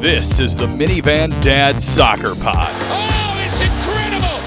[0.00, 2.72] This is the Minivan Dad Soccer Pod.
[2.88, 4.40] Oh, it's incredible!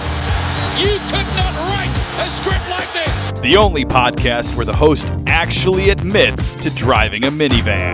[0.81, 3.31] You could not write a script like this!
[3.39, 7.93] The only podcast where the host actually admits to driving a minivan.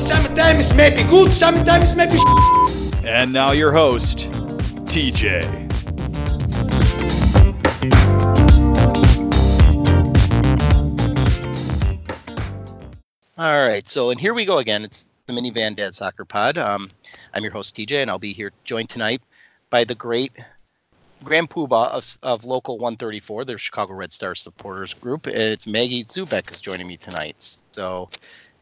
[0.00, 2.18] Sometimes it may be good, sometimes it may be
[3.06, 4.28] And now your host,
[4.86, 5.62] TJ.
[13.38, 14.84] All right, so and here we go again.
[14.84, 16.56] It's the Minivan Dad Soccer Pod.
[16.56, 16.88] Um,
[17.34, 19.20] I'm your host TJ, and I'll be here joined tonight
[19.70, 20.32] by the great
[21.24, 25.26] Grand Poobah of, of Local 134, the Chicago Red Star supporters group.
[25.26, 27.58] It's Maggie Zubek is joining me tonight.
[27.72, 28.08] So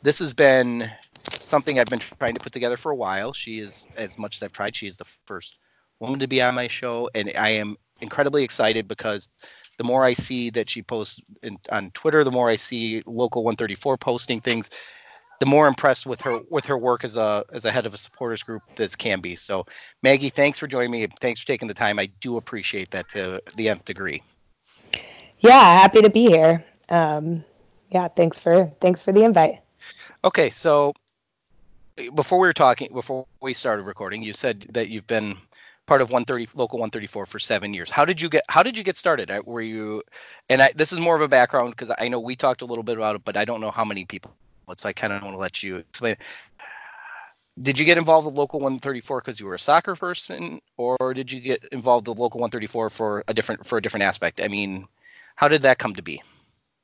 [0.03, 0.91] this has been
[1.31, 3.35] something I've been trying to put together for a while.
[3.35, 5.57] She is, as much as I've tried, she is the first
[6.01, 9.29] woman to be on my show, and I am incredibly excited because
[9.77, 13.45] the more I see that she posts in, on Twitter, the more I see Local
[13.45, 14.71] 134 posting things,
[15.41, 17.99] the more impressed with her with her work as a as a head of a
[17.99, 19.37] supporters group this can be.
[19.37, 19.67] So,
[20.03, 21.07] Maggie, thanks for joining me.
[21.21, 21.99] Thanks for taking the time.
[21.99, 24.23] I do appreciate that to the nth degree.
[25.41, 26.65] Yeah, happy to be here.
[26.89, 27.45] Um,
[27.91, 29.61] yeah, thanks for thanks for the invite.
[30.25, 30.95] Okay, so
[32.15, 35.37] before we were talking, before we started recording, you said that you've been
[35.87, 37.91] part of 130 local 134 for seven years.
[37.91, 39.31] How did you get How did you get started?
[39.45, 40.03] Were you?
[40.49, 42.85] And I, this is more of a background because I know we talked a little
[42.85, 44.33] bit about it, but I don't know how many people.
[44.77, 46.17] So I kind of want to let you explain.
[47.61, 51.31] Did you get involved with local 134 because you were a soccer person, or did
[51.31, 54.41] you get involved with local 134 for a different for a different aspect?
[54.41, 54.89] I mean,
[55.37, 56.23] how did that come to be?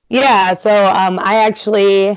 [0.08, 2.10] Yeah, so um, I actually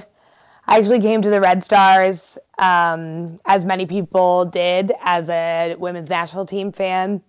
[0.65, 6.09] I actually came to the Red Stars, um, as many people did, as a women's
[6.09, 7.21] national team fan,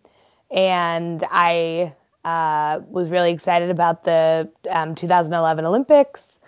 [0.50, 6.38] and I uh, was really excited about the um, 2011 Olympics,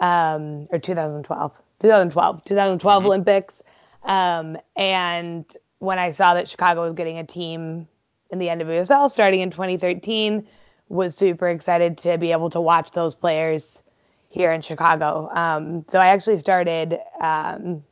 [0.00, 3.06] um, or 2012, 2012, 2012 mm-hmm.
[3.06, 3.62] Olympics,
[4.02, 5.44] um, and
[5.78, 7.88] when I saw that Chicago was getting a team
[8.30, 10.46] in the NWSL starting in 2013,
[10.88, 13.82] was super excited to be able to watch those players
[14.28, 15.28] here in Chicago.
[15.32, 17.82] Um, so I actually started um,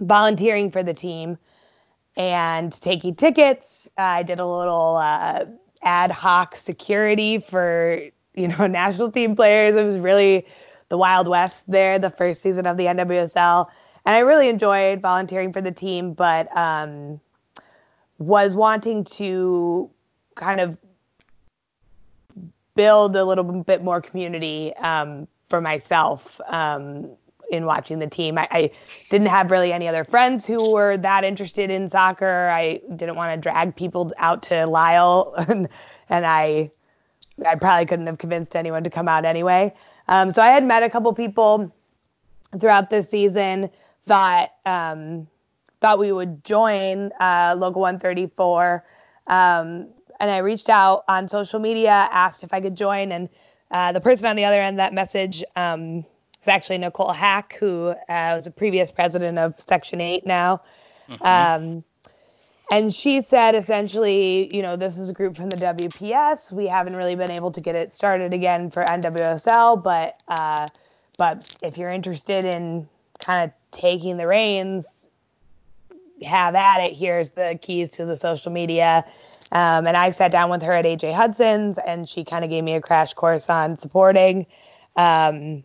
[0.00, 1.38] volunteering for the team
[2.16, 3.88] and taking tickets.
[3.98, 5.44] Uh, I did a little uh,
[5.82, 8.02] ad hoc security for
[8.34, 9.76] you know national team players.
[9.76, 10.46] It was really
[10.90, 13.66] the Wild West there, the first season of the NWSL,
[14.04, 16.12] and I really enjoyed volunteering for the team.
[16.12, 17.20] But um,
[18.18, 19.90] was wanting to
[20.36, 20.76] kind of
[22.74, 27.10] build a little bit more community um, for myself um,
[27.50, 28.38] in watching the team.
[28.38, 28.70] I, I,
[29.10, 32.48] didn't have really any other friends who were that interested in soccer.
[32.48, 35.68] I didn't want to drag people out to Lisle, and,
[36.08, 36.70] and I
[37.46, 39.72] I probably couldn't have convinced anyone to come out anyway.
[40.10, 41.72] Um, so I had met a couple people
[42.58, 43.70] throughout this season.
[44.06, 45.28] that um,
[45.80, 48.84] thought we would join uh, Local 134,
[49.28, 49.88] um,
[50.18, 53.28] and I reached out on social media, asked if I could join, and
[53.70, 56.04] uh, the person on the other end of that message um,
[56.42, 60.62] is actually Nicole Hack, who uh, was a previous president of Section 8 now.
[61.08, 61.24] Mm-hmm.
[61.24, 61.84] Um,
[62.70, 66.52] and she said essentially, you know, this is a group from the WPS.
[66.52, 70.66] We haven't really been able to get it started again for NWSL, but uh,
[71.18, 72.88] but if you're interested in
[73.18, 74.86] kind of taking the reins,
[76.24, 76.94] have at it.
[76.94, 79.04] Here's the keys to the social media.
[79.52, 82.62] Um, and I sat down with her at AJ Hudson's, and she kind of gave
[82.62, 84.46] me a crash course on supporting,
[84.96, 85.64] um,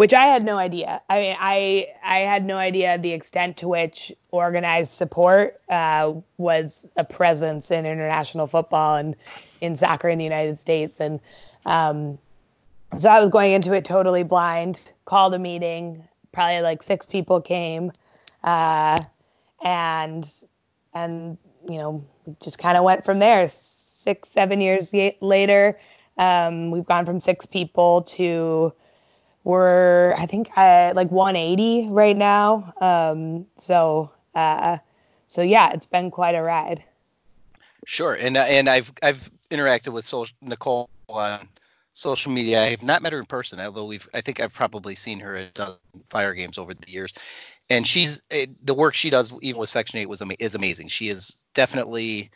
[0.00, 1.02] which I had no idea.
[1.10, 6.88] I mean, I I had no idea the extent to which organized support uh, was
[6.96, 9.14] a presence in international football and
[9.60, 11.00] in soccer in the United States.
[11.00, 11.20] And
[11.66, 12.18] um,
[12.96, 14.80] so I was going into it totally blind.
[15.04, 16.08] Called a meeting.
[16.32, 17.92] Probably like six people came,
[18.42, 18.96] uh,
[19.62, 20.32] and
[20.94, 21.36] and
[21.68, 22.06] you know
[22.42, 23.46] just kind of went from there.
[23.48, 25.78] Six, seven years later,
[26.16, 28.72] um, we've gone from six people to
[29.44, 32.72] we're I think at like 180 right now.
[32.80, 34.78] Um, so uh,
[35.26, 36.82] so yeah, it's been quite a ride.
[37.86, 41.48] Sure, and uh, and I've I've interacted with social, Nicole on
[41.92, 42.62] social media.
[42.62, 45.36] I have not met her in person, although we've I think I've probably seen her
[45.36, 45.78] at
[46.08, 47.12] fire games over the years.
[47.68, 50.88] And she's the work she does even with Section Eight was is amazing.
[50.88, 52.30] She is definitely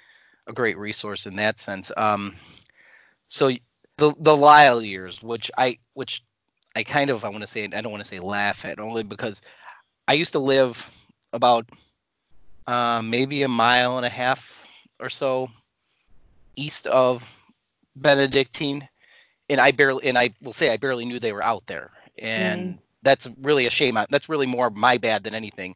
[0.47, 1.91] a great resource in that sense.
[1.97, 2.37] Um,
[3.27, 3.51] so
[3.97, 6.23] the the Lisle years, which I which
[6.77, 9.03] I kind of I want to say I don't want to say laugh at only
[9.03, 9.43] because
[10.09, 10.91] I used to live
[11.33, 11.69] about
[12.67, 14.67] uh, maybe a mile and a half
[15.01, 15.51] or so
[16.57, 17.31] east of
[17.97, 18.89] Benedictine,
[19.49, 22.75] and I barely and I will say I barely knew they were out there, and
[22.75, 22.79] mm.
[23.03, 23.99] that's really a shame.
[24.11, 25.75] That's really more my bad than anything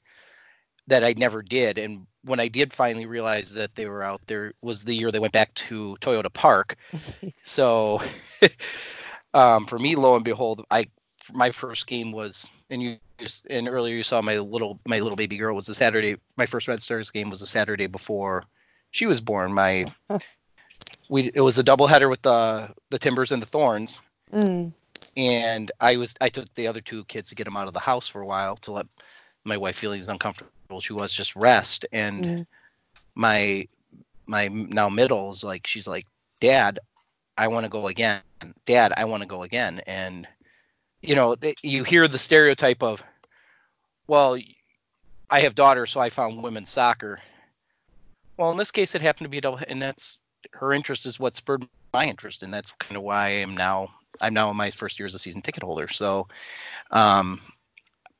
[0.88, 1.78] that I never did.
[1.78, 5.18] And when I did finally realize that they were out there was the year they
[5.18, 6.76] went back to Toyota Park.
[7.44, 8.00] so
[9.34, 10.86] um, for me, lo and behold, I
[11.32, 15.16] my first game was and you just and earlier you saw my little my little
[15.16, 16.16] baby girl was a Saturday.
[16.36, 18.44] My first Red Stars game was a Saturday before
[18.90, 19.52] she was born.
[19.52, 19.86] My
[21.08, 24.00] we it was a doubleheader with the the Timbers and the Thorns.
[24.32, 24.72] Mm.
[25.16, 27.80] And I was I took the other two kids to get them out of the
[27.80, 28.86] house for a while to let
[29.44, 30.80] my wife feel he's uncomfortable.
[30.80, 32.46] She was just rest and Mm.
[33.14, 33.68] my
[34.26, 36.06] my now middle is like she's like
[36.40, 36.78] dad
[37.38, 38.20] i want to go again
[38.66, 40.26] dad i want to go again and
[41.00, 43.02] you know you hear the stereotype of
[44.06, 44.36] well
[45.30, 47.18] i have daughters so i found women's soccer
[48.36, 50.18] well in this case it happened to be a double and that's
[50.52, 53.88] her interest is what spurred my interest and that's kind of why i am now
[54.20, 56.26] i'm now in my first year as a season ticket holder so
[56.90, 57.40] um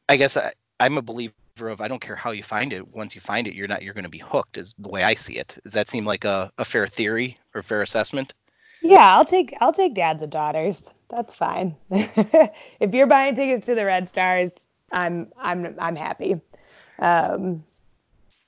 [0.08, 1.34] i guess I, i'm a believer
[1.66, 2.86] of I don't care how you find it.
[2.94, 4.56] Once you find it, you're not you're going to be hooked.
[4.56, 5.58] Is the way I see it.
[5.64, 8.32] Does that seem like a, a fair theory or fair assessment?
[8.80, 10.88] Yeah, I'll take I'll take dads and daughters.
[11.08, 11.76] That's fine.
[11.90, 14.52] if you're buying tickets to the Red Stars,
[14.92, 16.40] I'm I'm I'm happy.
[16.98, 17.64] Um,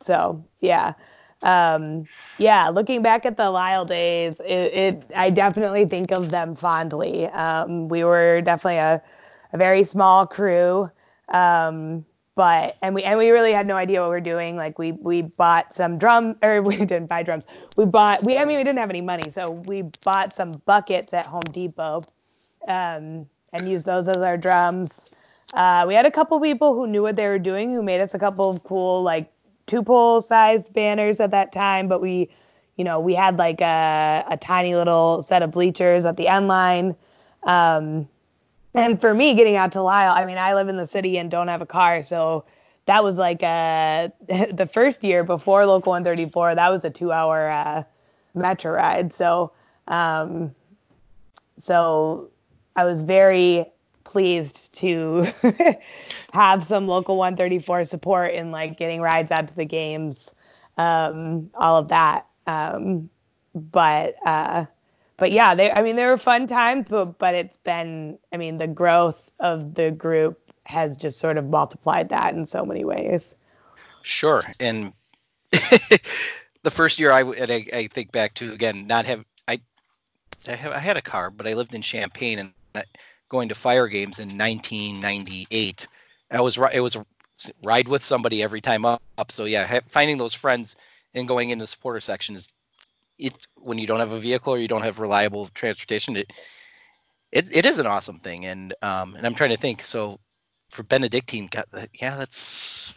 [0.02, 0.94] so yeah,
[1.42, 2.70] um, yeah.
[2.70, 7.26] Looking back at the Lisle days, it, it I definitely think of them fondly.
[7.26, 9.02] Um, we were definitely a
[9.52, 10.90] a very small crew.
[11.28, 12.04] Um,
[12.40, 14.56] but and we and we really had no idea what we were doing.
[14.56, 17.44] Like we we bought some drum or we didn't buy drums.
[17.76, 21.12] We bought we I mean we didn't have any money, so we bought some buckets
[21.12, 22.02] at Home Depot,
[22.66, 25.10] um, and used those as our drums.
[25.52, 28.14] Uh, we had a couple people who knew what they were doing, who made us
[28.14, 29.30] a couple of cool like
[29.66, 31.88] two pole sized banners at that time.
[31.88, 32.30] But we,
[32.76, 36.48] you know, we had like a a tiny little set of bleachers at the end
[36.48, 36.96] line.
[37.42, 38.08] Um,
[38.74, 41.30] and for me, getting out to Lisle, I mean, I live in the city and
[41.30, 42.44] don't have a car, so
[42.86, 46.56] that was like uh, the first year before Local 134.
[46.56, 47.82] That was a two-hour uh,
[48.34, 49.14] metro ride.
[49.14, 49.52] So,
[49.88, 50.54] um,
[51.58, 52.30] so
[52.76, 53.66] I was very
[54.04, 55.26] pleased to
[56.32, 60.30] have some Local 134 support in like getting rides out to the games,
[60.76, 62.26] um, all of that.
[62.46, 63.10] Um,
[63.54, 64.66] but uh,
[65.20, 68.58] but yeah, they I mean they were fun times, but but it's been I mean
[68.58, 73.34] the growth of the group has just sort of multiplied that in so many ways.
[74.02, 74.42] Sure.
[74.58, 74.94] And
[75.50, 79.60] the first year I, and I, I think back to again not have I
[80.48, 82.84] I, have, I had a car, but I lived in Champaign and
[83.28, 85.86] going to fire games in 1998.
[86.30, 87.04] I was it was a
[87.62, 89.02] ride with somebody every time up.
[89.18, 89.30] up.
[89.30, 90.76] So yeah, finding those friends
[91.12, 92.48] and going in the supporter section is
[93.20, 96.16] it when you don't have a vehicle or you don't have reliable transportation.
[96.16, 96.32] It
[97.32, 99.84] it, it is an awesome thing, and um and I'm trying to think.
[99.84, 100.18] So
[100.70, 101.48] for Benedictine,
[101.94, 102.92] yeah, that's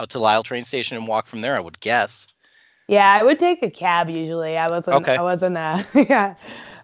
[0.00, 1.56] out to Lisle train station and walk from there.
[1.56, 2.28] I would guess.
[2.88, 4.56] Yeah, I would take a cab usually.
[4.58, 5.16] I wasn't Okay.
[5.16, 6.34] I wasn't uh yeah.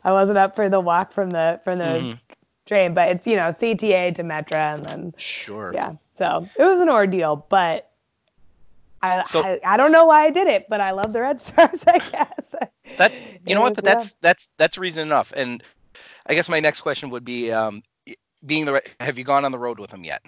[0.05, 2.19] I wasn't up for the walk from the from the Mhm.
[2.67, 5.73] train, but it's you know CTA to Metra and then Sure.
[5.75, 5.95] yeah.
[6.15, 7.88] So it was an ordeal, but
[9.03, 11.41] I, So- I I don't know why I did it, but I love the Red
[11.49, 12.55] Stars, I guess.
[12.97, 13.13] That
[13.47, 15.33] you know what, but that's that's that's reason enough.
[15.37, 15.63] And
[16.27, 17.83] I guess my next question would be, um,
[18.45, 20.23] being the have you gone on the road with them yet?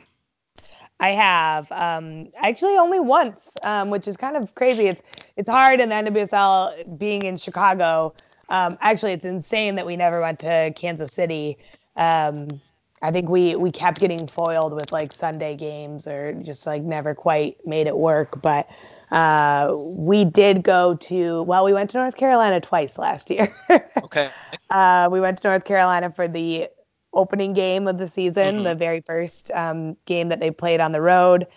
[0.99, 4.88] I have um, actually only once, um, which is kind of crazy.
[4.88, 8.14] It's it's hard in the NWSL being in Chicago.
[8.50, 11.56] Um, actually, it's insane that we never went to Kansas City.
[11.97, 12.61] Um,
[13.02, 17.14] I think we we kept getting foiled with like Sunday games or just like never
[17.14, 18.42] quite made it work.
[18.42, 18.69] But
[19.11, 23.54] uh, we did go to well, we went to North Carolina twice last year.
[24.02, 24.28] Okay.
[24.71, 26.69] Uh, we went to North Carolina for the
[27.12, 28.64] opening game of the season, Mhm.
[28.64, 31.49] the very first um, game that they played on the road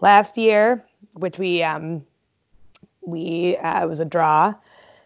[0.00, 2.04] last year, which we um,
[3.00, 4.54] we uh, it was a draw.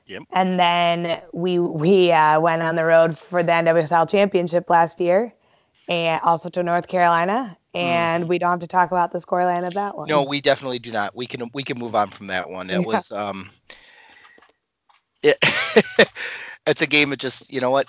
[0.06, 0.22] Yep.
[0.32, 5.32] And then we we uh, went on the road for the NWSL championship last year,
[5.88, 7.56] and also to North Carolina.
[7.74, 10.06] And we don't have to talk about the scoreline of that one.
[10.06, 11.16] No, we definitely do not.
[11.16, 12.68] We can we can move on from that one.
[12.68, 12.86] It Yeah.
[12.86, 13.48] was um.
[15.22, 15.38] It,
[16.66, 17.86] it's a game that just you know what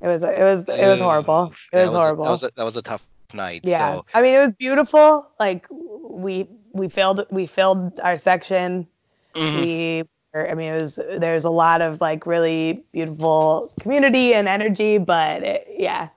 [0.00, 1.52] it was it was it was horrible.
[1.72, 2.24] It was a- horrible.
[2.24, 3.62] that was a, that was a tough night.
[3.64, 5.26] Yeah, So I mean it was beautiful.
[5.40, 8.86] Like we we filled we filled our section.
[9.34, 9.56] mhm.
[9.56, 14.46] We were- I mean it was there's a lot of like really beautiful community and
[14.46, 16.10] energy, but it, yeah,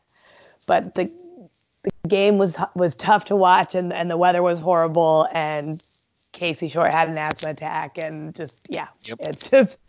[0.67, 1.05] but the
[1.83, 5.81] the game was was tough to watch and and the weather was horrible and
[6.31, 9.17] Casey Short had an asthma attack and just yeah, Yep.
[9.21, 9.79] it's just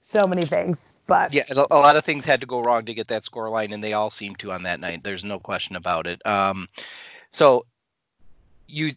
[0.00, 0.92] so many things.
[1.06, 3.72] But Yeah, a lot of things had to go wrong to get that score line,
[3.72, 5.04] and they all seemed to on that night.
[5.04, 6.20] There's no question about it.
[6.26, 6.68] Um,
[7.30, 7.66] so
[8.66, 8.92] you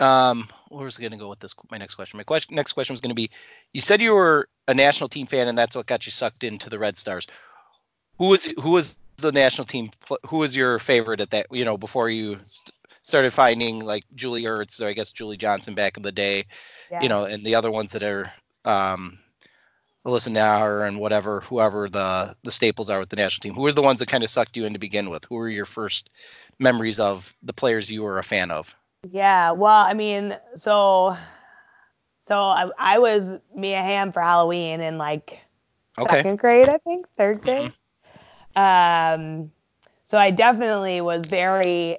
[0.00, 1.54] um, where was I going to go with this?
[1.70, 2.16] My next question.
[2.16, 3.30] My question, next question was going to be:
[3.74, 6.70] You said you were a national team fan, and that's what got you sucked into
[6.70, 7.26] the Red Stars.
[8.18, 9.90] Who was who was the national team?
[10.26, 11.46] Who was your favorite at that?
[11.50, 12.38] You know, before you
[13.02, 16.46] started finding like Julie Ertz or I guess Julie Johnston back in the day.
[16.90, 17.02] Yeah.
[17.02, 18.32] You know, and the other ones that are
[18.64, 19.18] um,
[20.06, 23.54] Alyssa Naeher and whatever, whoever the the staples are with the national team.
[23.54, 25.24] Who were the ones that kind of sucked you in to begin with?
[25.26, 26.10] Who were your first
[26.58, 28.74] memories of the players you were a fan of?
[29.10, 31.16] Yeah, well, I mean, so
[32.24, 35.40] so I, I was Mia Hamm for Halloween in like
[35.98, 36.16] Okay.
[36.18, 37.72] second grade, I think, third grade.
[38.56, 39.50] Um,
[40.04, 41.98] so I definitely was very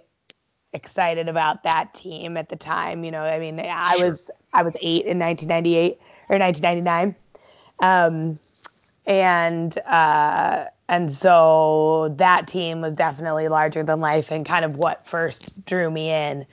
[0.74, 3.04] excited about that team at the time.
[3.04, 4.10] You know, I mean, I Sure.
[4.10, 7.16] was I was eight in 1998 or 1999,
[7.80, 8.40] um,
[9.06, 15.06] and uh, and so that team was definitely larger than life and kind of what
[15.08, 16.46] first drew me in.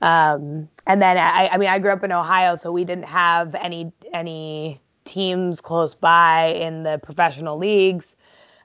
[0.00, 3.54] Um, and then I, I mean, I grew up in Ohio, so we didn't have
[3.54, 8.14] any any teams close by in the professional leagues.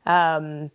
[0.06, 0.70] Um,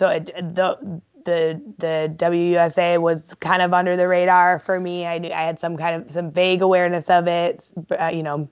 [0.00, 5.04] so it, the the the WUSA was kind of under the radar for me.
[5.06, 7.70] I knew I had some kind of some vague awareness of it.
[8.00, 8.48] Uh, you know,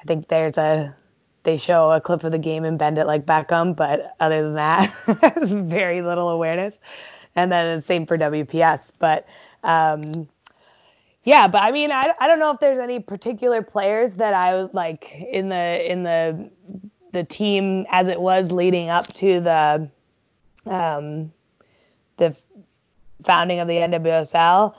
[0.00, 0.96] I think there's a
[1.42, 4.54] they show a clip of the game and bend it like Beckham, but other than
[4.54, 4.94] that,
[5.42, 6.80] very little awareness.
[7.36, 9.28] And then the same for WPS, but
[9.64, 10.00] um,
[11.22, 14.54] yeah, but I mean, I, I don't know if there's any particular players that I
[14.54, 16.50] was like in the in the
[17.12, 19.90] the team as it was leading up to the
[20.66, 21.32] um,
[22.16, 22.36] the
[23.24, 24.76] founding of the NWSL.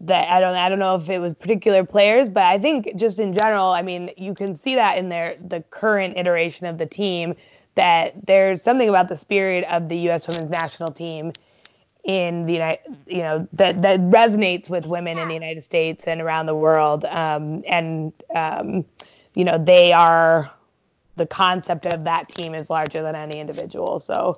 [0.00, 3.18] That I don't I don't know if it was particular players, but I think just
[3.18, 6.84] in general, I mean, you can see that in their the current iteration of the
[6.84, 7.34] team
[7.76, 10.28] that there's something about the spirit of the U.S.
[10.28, 11.32] Women's National Team
[12.04, 16.20] in the United, you know, that that resonates with women in the United States and
[16.20, 17.04] around the world.
[17.06, 18.84] Um, and um,
[19.34, 20.50] you know, they are
[21.16, 23.98] the concept of that team is larger than any individual.
[24.00, 24.34] So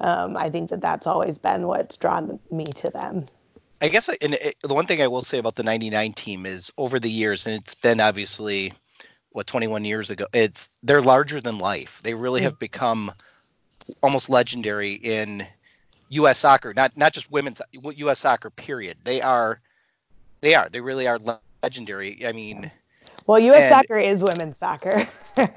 [0.00, 3.24] um, I think that that's always been what's drawn me to them.
[3.80, 6.72] I guess and it, the one thing I will say about the 99 team is
[6.76, 8.72] over the years, and it's been obviously
[9.30, 12.00] what 21 years ago, it's they're larger than life.
[12.02, 13.12] They really have become
[14.02, 15.46] almost legendary in
[16.10, 16.38] U.S.
[16.38, 18.18] soccer, not not just women's U.S.
[18.18, 18.50] soccer.
[18.50, 18.98] Period.
[19.04, 19.60] They are,
[20.40, 21.20] they are, they really are
[21.62, 22.26] legendary.
[22.26, 22.70] I mean,
[23.26, 23.60] Well, U.S.
[23.60, 25.06] And- soccer is women's soccer.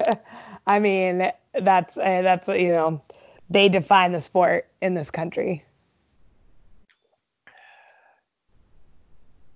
[0.66, 3.02] I mean, that's uh, that's you know,
[3.52, 5.64] they define the sport in this country.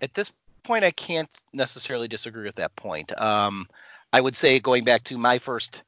[0.00, 3.18] at this point, I can't necessarily disagree with that point.
[3.20, 3.68] Um,
[4.12, 5.82] I would say going back to my first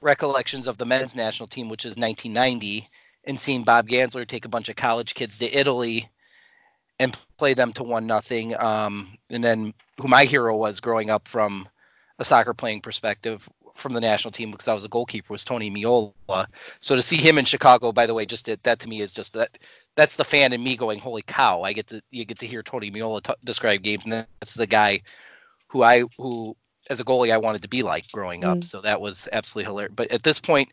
[0.00, 2.88] recollections of the men's national team, which is 1990,
[3.24, 6.08] and seeing Bob Gansler take a bunch of college kids to Italy
[6.98, 8.56] and play them to one nothing.
[8.58, 11.68] Um, and then who my hero was growing up from
[12.18, 15.70] a soccer playing perspective from the national team because I was a goalkeeper was Tony
[15.70, 16.46] Meola.
[16.80, 19.34] So to see him in Chicago, by the way, just that to me is just
[19.34, 19.58] that
[19.96, 21.62] that's the fan in me going, holy cow!
[21.62, 24.66] I get to you get to hear Tony Meola t- describe games, and that's the
[24.66, 25.02] guy
[25.68, 26.56] who I who
[26.90, 28.58] as a goalie I wanted to be like growing up.
[28.58, 28.64] Mm.
[28.64, 29.94] So that was absolutely hilarious.
[29.94, 30.70] But at this point,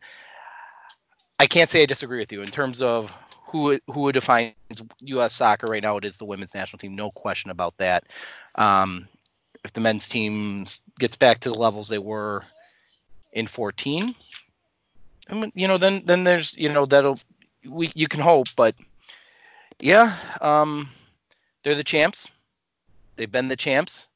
[1.39, 4.53] I can't say I disagree with you in terms of who who defines
[5.01, 5.33] U.S.
[5.33, 5.97] soccer right now.
[5.97, 8.05] It is the women's national team, no question about that.
[8.55, 9.07] Um,
[9.63, 10.65] if the men's team
[10.99, 12.43] gets back to the levels they were
[13.31, 14.15] in 14,
[15.29, 17.19] I mean, you know, then then there's you know that'll
[17.67, 18.75] we you can hope, but
[19.79, 20.89] yeah, um,
[21.63, 22.29] they're the champs.
[23.15, 24.07] They've been the champs,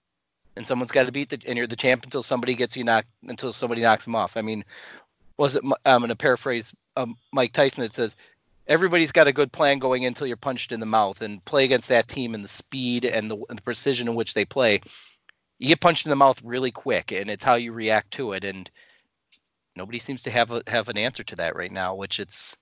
[0.55, 3.09] and someone's got to beat the and you're the champ until somebody gets you knocked
[3.27, 4.37] until somebody knocks them off.
[4.37, 4.63] I mean,
[5.37, 5.63] was it?
[5.85, 8.15] I'm going to paraphrase um, Mike Tyson that says
[8.67, 11.89] everybody's got a good plan going until you're punched in the mouth and play against
[11.89, 14.81] that team and the speed and the, and the precision in which they play.
[15.59, 18.43] You get punched in the mouth really quick, and it's how you react to it.
[18.43, 18.69] And
[19.75, 22.55] nobody seems to have a, have an answer to that right now, which it's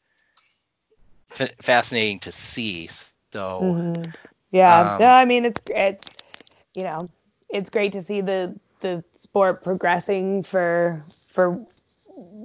[1.32, 2.90] f- fascinating to see.
[3.34, 4.14] So Mhm.
[4.52, 6.10] Yeah, Um, no, I mean it's it's
[6.76, 7.08] you know
[7.50, 11.00] it's great to see the the sport progressing for
[11.30, 11.66] for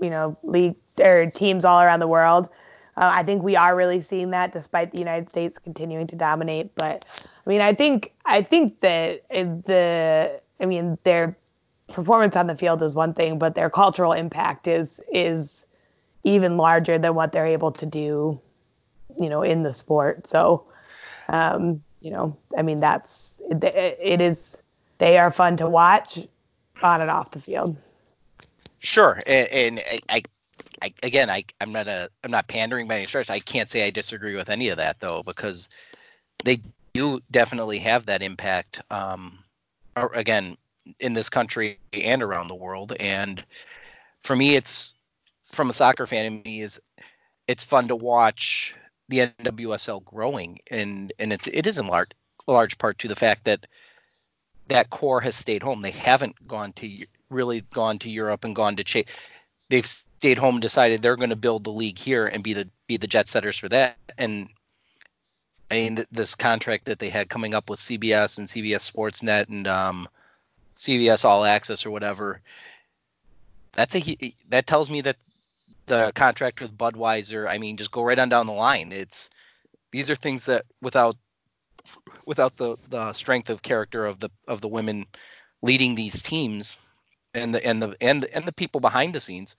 [0.03, 2.49] you know league or teams all around the world.
[2.97, 6.75] Uh, I think we are really seeing that despite the United States continuing to dominate.
[6.75, 7.05] But
[7.47, 11.37] I mean, I think I think that the I mean their
[11.89, 15.65] performance on the field is one thing, but their cultural impact is is
[16.25, 18.41] even larger than what they're able to do,
[19.19, 20.27] you know, in the sport.
[20.27, 20.65] So
[21.29, 24.59] um, you know, I mean, that's it, is.
[24.99, 26.19] They are fun to watch
[26.83, 27.77] on and off the field.
[28.79, 30.23] Sure, and, and I, I,
[30.81, 33.29] I, again, I, I'm not a, I'm not pandering by any stretch.
[33.29, 35.69] I can't say I disagree with any of that though, because
[36.45, 36.61] they
[36.95, 38.81] do definitely have that impact.
[38.91, 39.39] Um,
[39.97, 40.57] again
[41.01, 42.95] in this country and around the world.
[42.99, 43.43] And
[44.23, 44.95] for me, it's
[45.53, 46.81] from a soccer fan in me is
[47.47, 48.75] it's fun to watch
[49.09, 52.11] the NWSL growing, and and it's it is in large
[52.47, 53.67] large part to the fact that
[54.69, 55.83] that core has stayed home.
[55.83, 56.97] They haven't gone to
[57.31, 59.07] really gone to Europe and gone to chase.
[59.69, 62.97] They've stayed home decided they're going to build the league here and be the be
[62.97, 63.97] the jet setters for that.
[64.19, 64.49] And
[65.71, 69.49] I mean, th- this contract that they had coming up with CBS and CBS Sportsnet
[69.49, 70.09] and um,
[70.77, 72.41] CBS All Access or whatever.
[73.75, 75.17] That's a that tells me that
[75.87, 77.49] the contract with Budweiser.
[77.49, 78.93] I mean, just go right on down the line.
[78.93, 79.31] It's
[79.91, 81.17] these are things that without
[82.27, 85.07] without the the strength of character of the of the women
[85.63, 86.77] leading these teams
[87.35, 89.57] and the and the and and the people behind the scenes,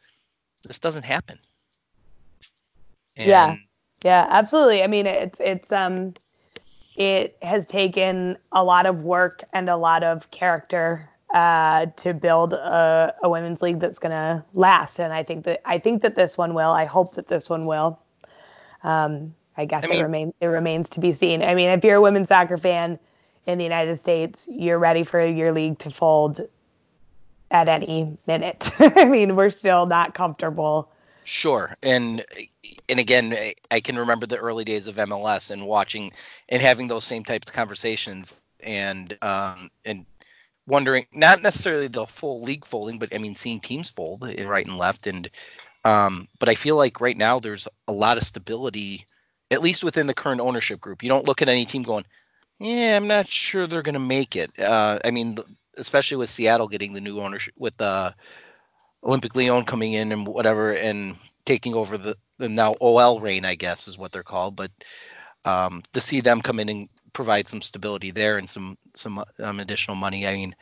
[0.64, 1.40] this doesn't happen.
[3.16, 3.56] And yeah,
[4.04, 4.84] yeah, absolutely.
[4.84, 6.14] I mean, it's it's um,
[6.98, 12.54] it has taken a lot of work and a lot of character uh, to build
[12.54, 16.16] a, a women's league that's going to last, and I think that I think that
[16.16, 16.72] this one will.
[16.72, 18.00] I hope that this one will.
[18.84, 21.44] Um, I guess I mean, it remains it remains to be seen.
[21.44, 23.00] I mean, if you're a women's soccer fan
[23.46, 26.42] in the United States, you're ready for your league to fold
[27.52, 28.70] at any minute.
[28.80, 30.92] I mean, we're still not comfortable.
[31.30, 32.24] Sure, and
[32.88, 33.38] and again,
[33.70, 36.14] I can remember the early days of MLS and watching
[36.48, 40.06] and having those same types of conversations and um and
[40.68, 44.78] wondering not necessarily the full league folding, but I mean seeing teams fold right and
[44.78, 45.30] left and
[45.86, 49.06] um but I feel like right now there's a lot of stability
[49.52, 51.04] at least within the current ownership group.
[51.04, 52.06] You don't look at any team going,
[52.60, 55.40] "Yeah, I'm not sure they're going to make it." Uh, I mean,
[55.78, 58.14] especially with Seattle getting the new ownership with uh,
[59.04, 63.56] Olympique Lyon coming in and whatever and taking over the, the now OL reign, I
[63.56, 64.56] guess is what they're called.
[64.56, 64.72] But
[65.46, 69.60] um, to see them come in and provide some stability there and some some um,
[69.60, 70.28] additional money.
[70.28, 70.56] I mean,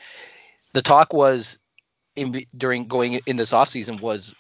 [0.74, 1.60] the talk was
[2.16, 4.34] in during going in this offseason was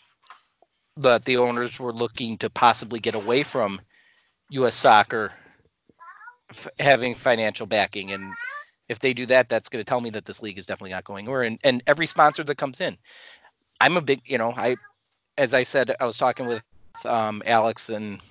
[0.97, 3.81] that the owners were looking to possibly get away from
[4.51, 4.75] U.S.
[4.75, 5.33] soccer
[6.51, 8.33] f- having financial backing and
[8.87, 11.03] if they do that, that's going to tell me that this league is definitely not
[11.03, 11.41] going over.
[11.41, 12.97] And, and every sponsor that comes in,
[13.79, 14.75] I'm a big, you know, I,
[15.37, 16.63] as I said, I was talking with
[17.05, 18.21] um, Alex and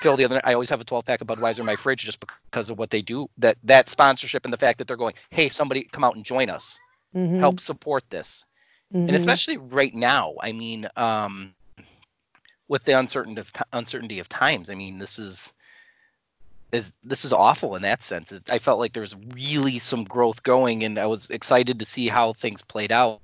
[0.00, 0.44] Phil the other night.
[0.44, 2.90] I always have a 12 pack of Budweiser in my fridge just because of what
[2.90, 3.28] they do.
[3.38, 6.50] That that sponsorship and the fact that they're going, hey, somebody come out and join
[6.50, 6.78] us,
[7.14, 7.38] mm-hmm.
[7.38, 8.44] help support this,
[8.92, 9.08] mm-hmm.
[9.08, 10.34] and especially right now.
[10.40, 11.54] I mean, um,
[12.68, 14.70] with the uncertainty of t- uncertainty of times.
[14.70, 15.52] I mean, this is
[16.72, 18.32] is this is awful in that sense.
[18.50, 22.08] I felt like there was really some growth going, and I was excited to see
[22.08, 23.20] how things played out.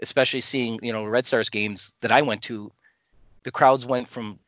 [0.00, 2.72] Especially seeing you know Red Stars games that I went to,
[3.42, 4.38] the crowds went from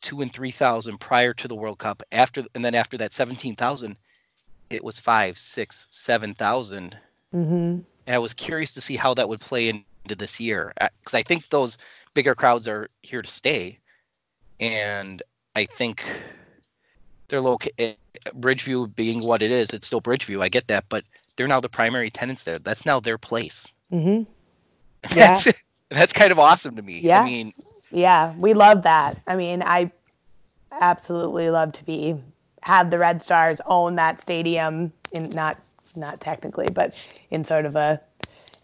[0.00, 2.02] two and three thousand prior to the World Cup.
[2.12, 3.96] After and then after that seventeen thousand,
[4.70, 6.96] it was five, six, seven thousand.
[7.34, 7.80] Mm-hmm.
[8.06, 11.22] And I was curious to see how that would play into this year because I
[11.22, 11.78] think those
[12.14, 13.78] bigger crowds are here to stay,
[14.60, 15.22] and
[15.56, 16.04] I think
[17.28, 17.94] they're located eh,
[18.34, 20.42] Bridgeview being what it is, it's still Bridgeview.
[20.42, 22.58] I get that, but they're now the primary tenants there.
[22.58, 23.72] That's now their place.
[23.90, 24.30] Mm-hmm.
[25.14, 25.34] Yeah.
[25.34, 27.00] that's that's kind of awesome to me.
[27.00, 27.22] Yeah.
[27.22, 27.52] I mean,
[27.90, 29.20] yeah, we love that.
[29.26, 29.92] I mean, I
[30.80, 32.16] absolutely love to be
[32.62, 35.58] have the Red Stars own that stadium in not
[35.96, 36.94] not technically, but
[37.30, 38.00] in sort of a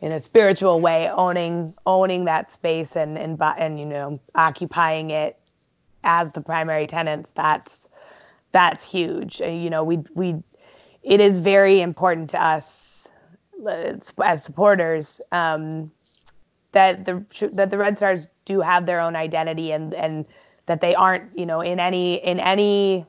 [0.01, 5.39] in a spiritual way, owning owning that space and and and you know occupying it
[6.05, 7.31] as the primary tenants.
[7.35, 7.89] That's
[8.53, 9.41] that's huge.
[9.41, 10.37] You know, we we
[11.03, 13.09] it is very important to us
[13.67, 15.91] as supporters um,
[16.73, 20.27] that the that the Red Stars do have their own identity and and
[20.67, 23.07] that they aren't you know in any in any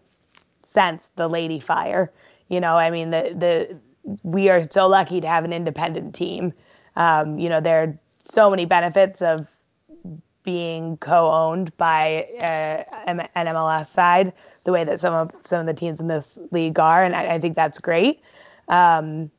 [0.63, 2.11] sense the Lady Fire.
[2.47, 3.79] You know, I mean the the
[4.23, 6.53] we are so lucky to have an independent team.
[6.95, 9.47] Um, you know, there are so many benefits of
[10.43, 15.73] being co-owned by uh, an MLS side, the way that some of some of the
[15.73, 18.21] teams in this league are, and I, I think that's great.
[18.67, 19.31] Um,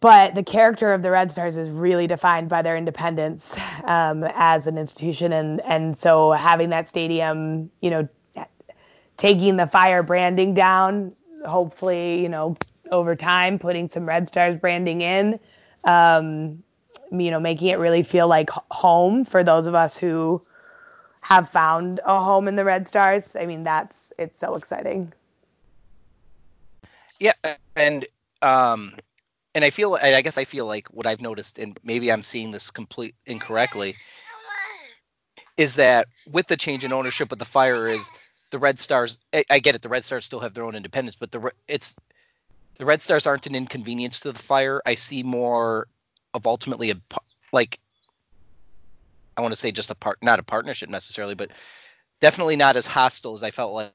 [0.00, 4.66] but the character of the Red Stars is really defined by their independence um, as
[4.66, 8.08] an institution, and and so having that stadium, you know,
[9.16, 11.12] taking the Fire branding down,
[11.46, 12.56] hopefully, you know,
[12.90, 15.40] over time, putting some Red Stars branding in.
[15.84, 16.62] Um,
[17.10, 20.42] you know, making it really feel like home for those of us who
[21.20, 23.34] have found a home in the Red Stars.
[23.36, 25.12] I mean, that's it's so exciting.
[27.20, 27.32] Yeah,
[27.76, 28.04] and
[28.42, 28.94] um,
[29.58, 32.52] and I feel, I guess I feel like what I've noticed, and maybe I'm seeing
[32.52, 33.96] this complete incorrectly,
[35.56, 38.08] is that with the change in ownership of the Fire, is
[38.52, 39.18] the Red Stars.
[39.34, 41.96] I, I get it, the Red Stars still have their own independence, but the it's
[42.76, 44.80] the Red Stars aren't an inconvenience to the Fire.
[44.86, 45.88] I see more
[46.34, 46.96] of ultimately a
[47.52, 47.80] like
[49.36, 51.50] I want to say just a part, not a partnership necessarily, but
[52.20, 53.92] definitely not as hostile as I felt like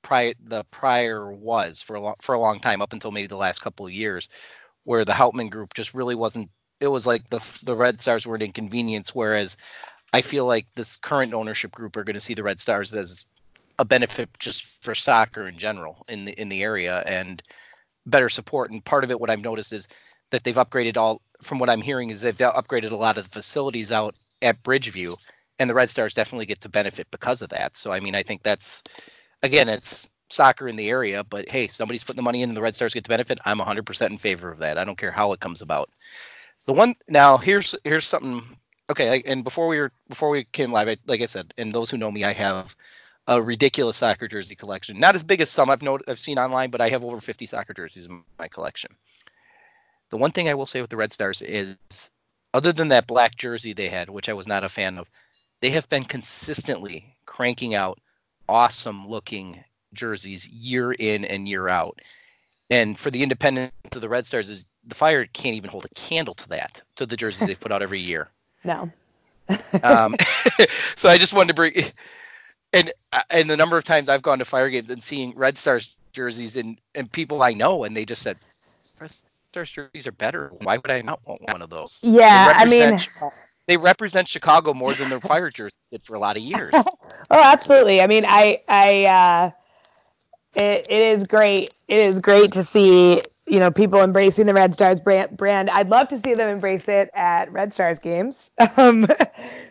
[0.00, 3.36] prior the prior was for a long for a long time up until maybe the
[3.36, 4.30] last couple of years,
[4.84, 6.50] where the Hauptman group just really wasn't.
[6.80, 9.56] It was like the the Red Stars were an inconvenience, whereas
[10.12, 13.24] I feel like this current ownership group are going to see the Red Stars as
[13.78, 17.42] a benefit just for soccer in general in the in the area and
[18.06, 18.70] better support.
[18.70, 19.88] And part of it, what I've noticed is
[20.30, 21.20] that they've upgraded all.
[21.42, 25.16] From what I'm hearing, is they've upgraded a lot of the facilities out at Bridgeview,
[25.58, 27.76] and the Red Stars definitely get to benefit because of that.
[27.76, 28.82] So I mean, I think that's
[29.42, 32.62] again, it's soccer in the area, but hey, somebody's putting the money in and the
[32.62, 33.38] Red Stars get to benefit.
[33.44, 34.78] I'm 100% in favor of that.
[34.78, 35.90] I don't care how it comes about.
[36.66, 38.42] The one now here's here's something.
[38.90, 41.90] Okay, and before we were before we came live, I, like I said, and those
[41.90, 42.74] who know me, I have
[43.26, 45.00] a ridiculous soccer jersey collection.
[45.00, 47.46] Not as big as some I've know, I've seen online, but I have over 50
[47.46, 48.90] soccer jerseys in my collection.
[50.10, 52.10] The one thing I will say with the Red Stars is,
[52.52, 55.10] other than that black jersey they had, which I was not a fan of,
[55.60, 57.98] they have been consistently cranking out
[58.48, 59.64] awesome looking
[59.94, 62.00] jerseys year in and year out.
[62.70, 65.88] And for the independent of the Red Stars, is the Fire can't even hold a
[65.90, 68.28] candle to that to the jerseys they put out every year.
[68.66, 68.90] No.
[69.82, 70.16] um,
[70.96, 71.74] so I just wanted to bring
[72.72, 72.90] and
[73.28, 76.56] and the number of times I've gone to Fire games and seeing Red Stars jerseys
[76.56, 78.38] and and people I know and they just said
[78.98, 79.10] Red
[79.50, 80.50] Stars jerseys are better.
[80.62, 82.00] Why would I not want one of those?
[82.02, 82.98] Yeah, I mean
[83.66, 86.72] they represent Chicago more than the Fire jerseys did for a lot of years.
[86.74, 86.84] oh,
[87.30, 88.02] absolutely.
[88.02, 89.50] I mean, I I uh,
[90.54, 91.72] it, it is great.
[91.88, 95.36] It is great to see you know people embracing the Red Stars brand.
[95.36, 95.70] brand.
[95.70, 98.50] I'd love to see them embrace it at Red Stars games.
[98.76, 99.06] Um,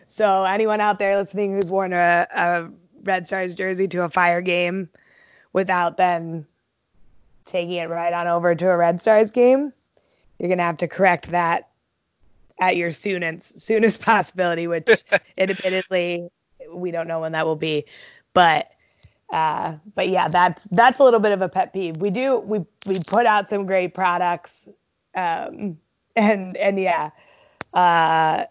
[0.08, 2.70] so anyone out there listening who's worn a, a
[3.02, 4.88] Red Stars jersey to a Fire game
[5.52, 6.46] without then
[7.44, 9.72] taking it right on over to a Red Stars game,
[10.38, 11.68] you're gonna have to correct that
[12.58, 15.04] at your soonest soonest possibility, which
[15.38, 16.28] admittedly
[16.72, 17.84] we don't know when that will be.
[18.32, 18.70] But
[19.34, 21.96] uh, but yeah, that's that's a little bit of a pet peeve.
[21.96, 24.68] We do we we put out some great products,
[25.16, 25.76] um,
[26.14, 27.10] and and yeah,
[27.72, 28.44] uh,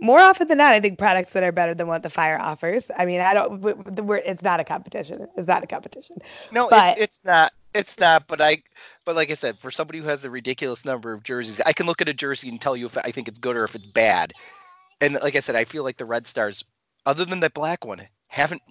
[0.00, 2.90] more often than not, I think products that are better than what the fire offers.
[2.98, 3.60] I mean, I don't.
[3.60, 5.28] We're, it's not a competition.
[5.36, 6.16] It's not a competition.
[6.50, 7.52] No, but, it, it's not.
[7.72, 8.26] It's not.
[8.26, 8.64] But I.
[9.04, 11.86] But like I said, for somebody who has a ridiculous number of jerseys, I can
[11.86, 13.86] look at a jersey and tell you if I think it's good or if it's
[13.86, 14.32] bad.
[15.00, 16.64] And like I said, I feel like the Red Stars,
[17.06, 18.62] other than that black one, haven't.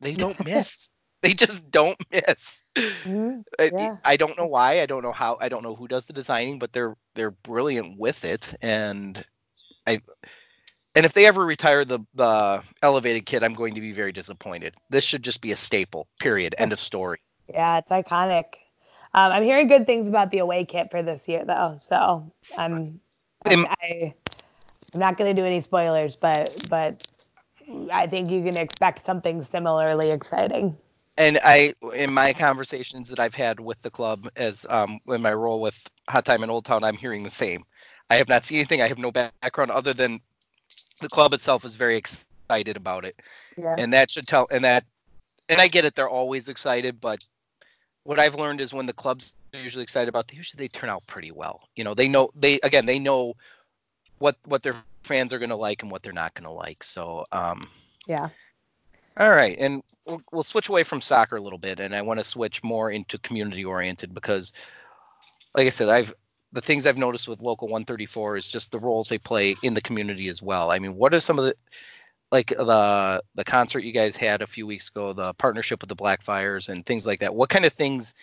[0.00, 0.88] They don't miss.
[1.22, 2.62] they just don't miss.
[2.76, 3.40] Mm-hmm.
[3.60, 3.96] Yeah.
[4.04, 4.80] I, I don't know why.
[4.80, 5.38] I don't know how.
[5.40, 8.52] I don't know who does the designing, but they're they're brilliant with it.
[8.60, 9.24] And
[9.86, 10.00] I
[10.94, 14.74] and if they ever retire the the elevated kit, I'm going to be very disappointed.
[14.90, 16.08] This should just be a staple.
[16.18, 16.54] Period.
[16.58, 17.18] End of story.
[17.48, 18.56] Yeah, it's iconic.
[19.14, 21.76] Um, I'm hearing good things about the away kit for this year, though.
[21.78, 23.00] So I'm,
[23.44, 24.14] I'm, I,
[24.92, 27.06] I'm not going to do any spoilers, but but
[27.90, 30.76] I think you can expect something similarly exciting.
[31.18, 35.32] And I, in my conversations that I've had with the club, as um, in my
[35.32, 35.76] role with
[36.08, 37.64] Hot Time in Old Town, I'm hearing the same.
[38.10, 38.82] I have not seen anything.
[38.82, 40.20] I have no background other than
[41.00, 43.20] the club itself is very excited about it.
[43.56, 43.74] Yeah.
[43.78, 44.84] And that should tell and that
[45.48, 47.18] and I get it they're always excited, but
[48.04, 51.06] what I've learned is when the clubs are usually excited about, usually they turn out
[51.06, 51.68] pretty well.
[51.74, 53.34] You know, they know they again they know
[54.18, 56.84] what what their fans are going to like and what they're not going to like.
[56.84, 57.68] So, um
[58.06, 58.28] yeah.
[59.18, 62.20] All right, and we'll, we'll switch away from soccer a little bit, and I want
[62.20, 64.52] to switch more into community oriented because,
[65.54, 66.14] like I said, I've
[66.52, 69.80] the things I've noticed with Local 134 is just the roles they play in the
[69.80, 70.70] community as well.
[70.70, 71.54] I mean, what are some of the
[72.30, 75.96] like the the concert you guys had a few weeks ago, the partnership with the
[75.96, 77.34] Blackfires and things like that?
[77.34, 78.14] What kind of things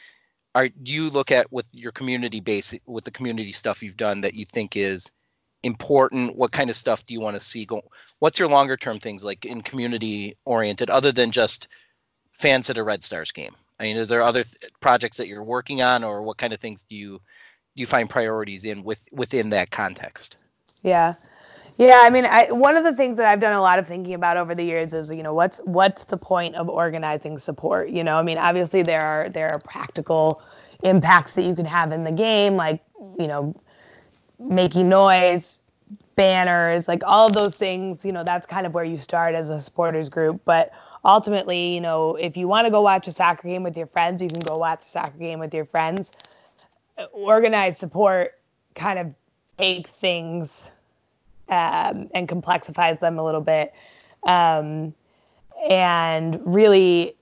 [0.55, 4.21] are do you look at with your community base with the community stuff you've done
[4.21, 5.11] that you think is
[5.63, 6.35] important?
[6.37, 7.81] What kind of stuff do you want to see go?
[8.19, 11.67] What's your longer term things like in community oriented other than just
[12.33, 13.55] fans at a Red Stars game?
[13.79, 16.59] I mean, are there other th- projects that you're working on, or what kind of
[16.59, 17.19] things do you
[17.75, 20.37] you find priorities in with within that context
[20.83, 21.13] yeah
[21.77, 24.13] yeah i mean I, one of the things that i've done a lot of thinking
[24.13, 28.03] about over the years is you know what's what's the point of organizing support you
[28.03, 30.41] know i mean obviously there are there are practical
[30.83, 32.81] impacts that you can have in the game like
[33.17, 33.55] you know
[34.49, 35.61] making noise
[36.15, 39.49] banners like all of those things you know that's kind of where you start as
[39.49, 40.41] a supporters group.
[40.45, 40.71] But
[41.05, 44.21] ultimately you know if you want to go watch a soccer game with your friends
[44.21, 46.11] you can go watch a soccer game with your friends.
[47.11, 48.39] Organized support
[48.75, 49.13] kind of
[49.57, 50.71] takes things
[51.49, 53.73] um, and complexifies them a little bit.
[54.23, 54.93] Um,
[55.69, 57.15] and really,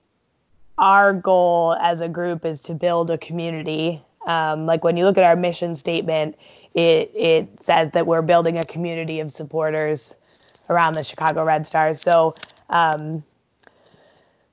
[0.78, 4.02] our goal as a group is to build a community.
[4.26, 6.36] Um, like when you look at our mission statement,
[6.74, 10.14] it it says that we're building a community of supporters
[10.70, 12.00] around the Chicago Red Stars.
[12.00, 12.34] So
[12.70, 13.24] um,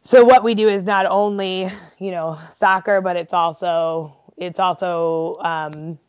[0.02, 5.36] so what we do is not only you know soccer, but it's also it's also
[5.42, 6.00] um,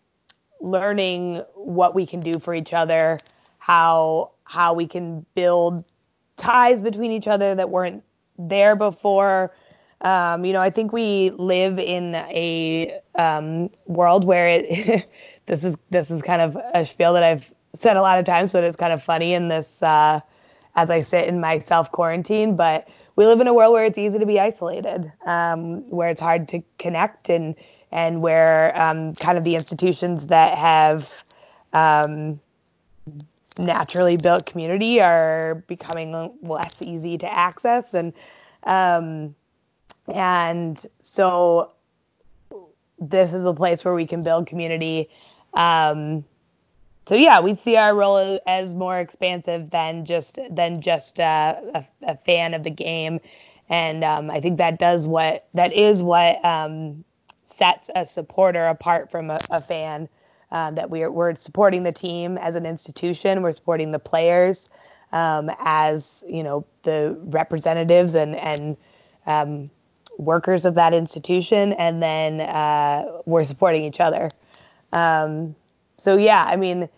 [0.61, 3.19] learning what we can do for each other,
[3.59, 5.85] how how we can build
[6.37, 8.03] ties between each other that weren't
[8.39, 9.53] there before.
[10.03, 15.09] Um, you know, I think we live in a um, world where it
[15.47, 18.53] this is this is kind of a spiel that I've said a lot of times,
[18.53, 20.21] but it's kind of funny in this uh,
[20.75, 22.57] as I sit in my self quarantine.
[22.57, 26.21] But we live in a world where it's easy to be isolated, um, where it's
[26.21, 27.55] hard to connect, and
[27.93, 31.23] and where um, kind of the institutions that have
[31.73, 32.41] um,
[33.59, 38.15] naturally built community are becoming less easy to access, and
[38.65, 39.35] um,
[40.15, 41.73] and so
[42.99, 45.09] this is a place where we can build community.
[45.55, 46.25] Um,
[47.07, 51.85] so yeah, we see our role as more expansive than just than just uh, a,
[52.03, 53.21] a, fan of the game,
[53.69, 57.05] and um, I think that does what that is what um,
[57.47, 60.09] sets a supporter apart from a, a fan.
[60.53, 64.69] Uh, that we're we're supporting the team as an institution, we're supporting the players
[65.13, 68.77] um, as you know the representatives and and
[69.27, 69.71] um,
[70.21, 74.29] workers of that institution, and then uh, we're supporting each other.
[74.93, 75.55] Um,
[75.97, 76.89] so yeah, I mean,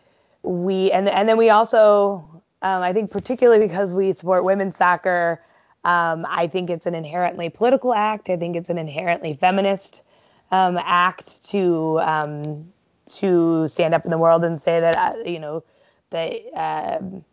[0.42, 5.40] we and and then we also, um, I think particularly because we support women's soccer,
[5.85, 8.28] um, I think it's an inherently political act.
[8.28, 10.02] I think it's an inherently feminist
[10.50, 12.72] um, act to um,
[13.06, 15.64] to stand up in the world and say that uh, you know
[16.11, 17.24] that um,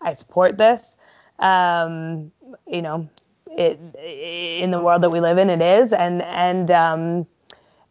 [0.00, 0.96] I support this.
[1.40, 3.08] You know,
[3.56, 7.26] it in the world that we live in, it is, and and um,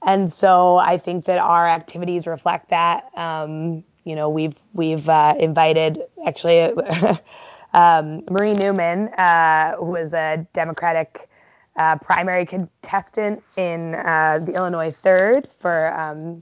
[0.06, 3.10] and so I think that our activities reflect that.
[3.18, 6.62] Um, you know, we've we've uh, invited actually
[7.74, 11.30] um, Marie Newman, uh, who was a Democratic
[11.76, 16.42] uh, primary contestant in uh, the Illinois third for um,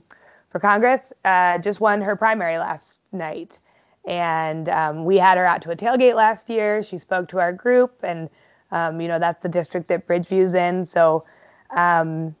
[0.50, 3.58] for Congress, uh, just won her primary last night.
[4.06, 6.82] And um, we had her out to a tailgate last year.
[6.82, 8.30] She spoke to our group, and
[8.70, 10.86] um, you know that's the district that Bridgeview's in.
[10.86, 11.24] So,
[11.76, 12.34] um,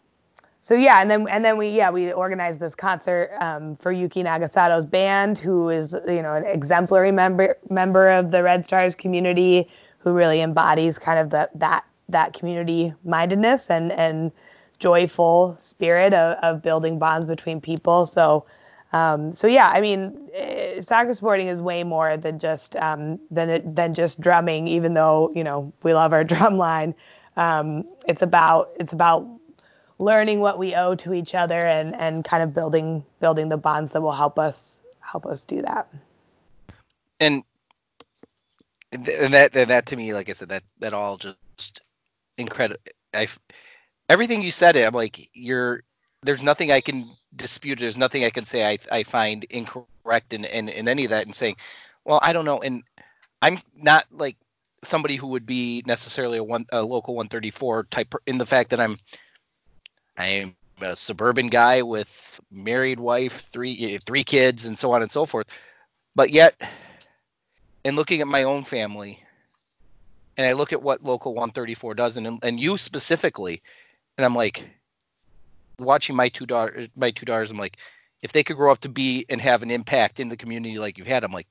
[0.62, 4.22] so yeah, and then and then we yeah we organized this concert um, for Yuki
[4.22, 9.68] Nagasato's band, who is you know an exemplary member member of the Red Stars community,
[9.98, 14.32] who really embodies kind of the that that community mindedness and and
[14.78, 18.06] joyful spirit of, of building bonds between people.
[18.06, 18.44] So.
[18.96, 23.50] Um, so yeah, I mean, uh, soccer sporting is way more than just um, than
[23.50, 24.68] it, than just drumming.
[24.68, 26.94] Even though you know we love our drum line,
[27.36, 29.28] um, it's about it's about
[29.98, 33.92] learning what we owe to each other and and kind of building building the bonds
[33.92, 35.88] that will help us help us do that.
[37.20, 37.42] And
[38.92, 41.82] and that and that to me, like I said, that that all just
[42.38, 42.80] incredible.
[43.12, 43.28] I
[44.08, 45.82] everything you said, I'm like you're.
[46.26, 47.78] There's nothing I can dispute.
[47.78, 51.26] There's nothing I can say I, I find incorrect in, in, in any of that
[51.26, 51.56] and saying,
[52.04, 52.60] well, I don't know.
[52.60, 52.82] And
[53.40, 54.36] I'm not like
[54.84, 58.80] somebody who would be necessarily a one a local 134 type in the fact that
[58.80, 58.98] I'm
[60.16, 65.10] I'm a suburban guy with married wife, three eh, three kids, and so on and
[65.10, 65.46] so forth.
[66.14, 66.60] But yet,
[67.84, 69.22] in looking at my own family,
[70.36, 73.62] and I look at what local 134 does, and and you specifically,
[74.16, 74.68] and I'm like,
[75.78, 77.76] watching my two daughters, my two daughters, I'm like,
[78.22, 80.98] if they could grow up to be and have an impact in the community like
[80.98, 81.48] you've had, I'm like,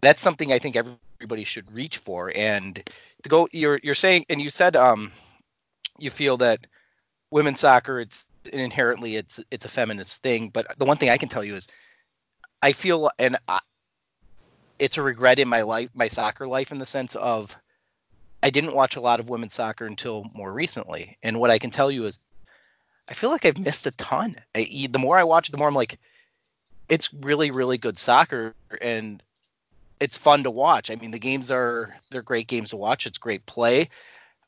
[0.00, 2.32] that's something I think everybody should reach for.
[2.34, 2.82] And
[3.22, 5.12] to go, you're you're saying, and you said, um,
[5.98, 6.66] you feel that
[7.30, 10.50] women's soccer, it's inherently it's it's a feminist thing.
[10.50, 11.68] But the one thing I can tell you is,
[12.62, 13.60] I feel, and I,
[14.78, 17.56] it's a regret in my life, my soccer life, in the sense of.
[18.42, 21.70] I didn't watch a lot of women's soccer until more recently, and what I can
[21.70, 22.18] tell you is
[23.08, 24.36] I feel like I've missed a ton.
[24.54, 25.98] I, the more I watch it, the more I'm like,
[26.88, 29.22] it's really, really good soccer, and
[30.00, 30.90] it's fun to watch.
[30.90, 33.06] I mean, the games are they're great games to watch.
[33.06, 33.88] It's great play.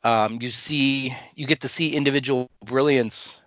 [0.04, 3.38] Um, you see, you get to see individual brilliance,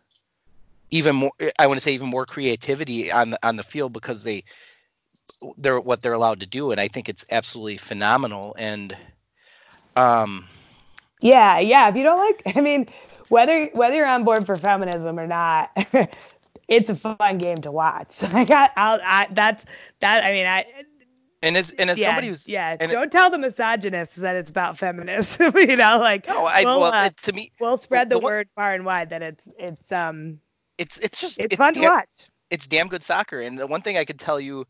[0.92, 1.32] even more.
[1.58, 4.44] I want to say even more creativity on the on the field because they
[5.58, 8.56] they're what they're allowed to do, and I think it's absolutely phenomenal.
[8.58, 8.96] And
[9.96, 10.46] um,
[11.22, 11.90] yeah, yeah.
[11.90, 12.88] If you don't like, I mean,
[13.30, 15.72] whether whether you're on board for feminism or not,
[16.68, 18.24] it's a fun game to watch.
[18.24, 19.66] I, I'll, I, that's
[20.02, 20.24] that.
[20.24, 20.66] I mean, I.
[21.42, 24.50] And as and as yeah, somebody who's yeah, don't it, tell the misogynists that it's
[24.50, 25.40] about feminists.
[25.56, 28.50] you know, like no, I, we'll, well, uh, to me, we'll spread the, the word
[28.56, 30.42] far and wide that it's it's um
[30.78, 32.10] it's it's just It's, fun to damn, watch.
[32.50, 33.40] It's damn good soccer.
[33.40, 34.66] And the one thing I could tell you,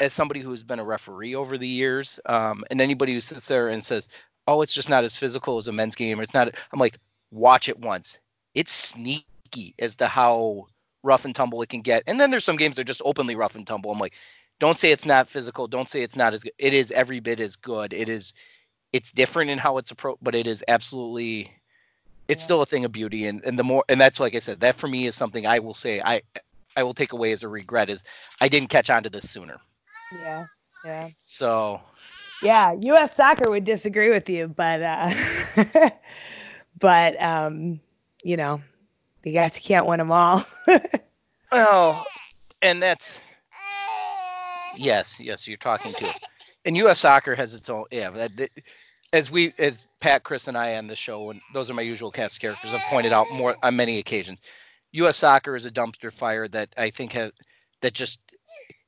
[0.00, 3.70] as somebody who's been a referee over the years, um, and anybody who sits there
[3.70, 4.06] and says,
[4.46, 6.98] "Oh, it's just not as physical as a men's game," or it's not, I'm like,
[7.34, 8.18] watch it once.
[8.54, 10.66] It's sneaky as to how
[11.02, 12.04] rough and tumble it can get.
[12.06, 13.90] And then there's some games that are just openly rough and tumble.
[13.92, 14.14] I'm like,
[14.60, 15.66] don't say it's not physical.
[15.68, 16.52] Don't say it's not as good.
[16.58, 17.92] It is every bit as good.
[17.92, 18.34] It is.
[18.92, 21.52] It's different in how it's approached, but it is absolutely.
[22.28, 22.44] It's Yeah.
[22.44, 24.76] still a thing of beauty, and and the more and that's like I said, that
[24.76, 26.22] for me is something I will say I
[26.76, 28.04] I will take away as a regret is
[28.40, 29.58] I didn't catch on to this sooner.
[30.20, 30.46] Yeah.
[30.84, 31.08] Yeah.
[31.22, 31.80] So
[32.42, 33.14] Yeah, U.S.
[33.16, 35.10] soccer would disagree with you, but uh,
[36.78, 37.80] but um,
[38.22, 38.60] you know,
[39.24, 40.44] you guys can't win them all.
[41.52, 42.04] well,
[42.62, 43.20] and that's
[44.76, 46.20] yes, yes, you're talking to.
[46.64, 47.00] And U.S.
[47.00, 48.10] Soccer has its own yeah.
[48.10, 48.50] That, that-
[49.12, 52.10] as we as Pat, Chris, and I on the show, and those are my usual
[52.10, 54.40] cast of characters, have pointed out more on many occasions.
[54.90, 55.18] U.S.
[55.18, 58.18] Soccer is a dumpster fire that I think that just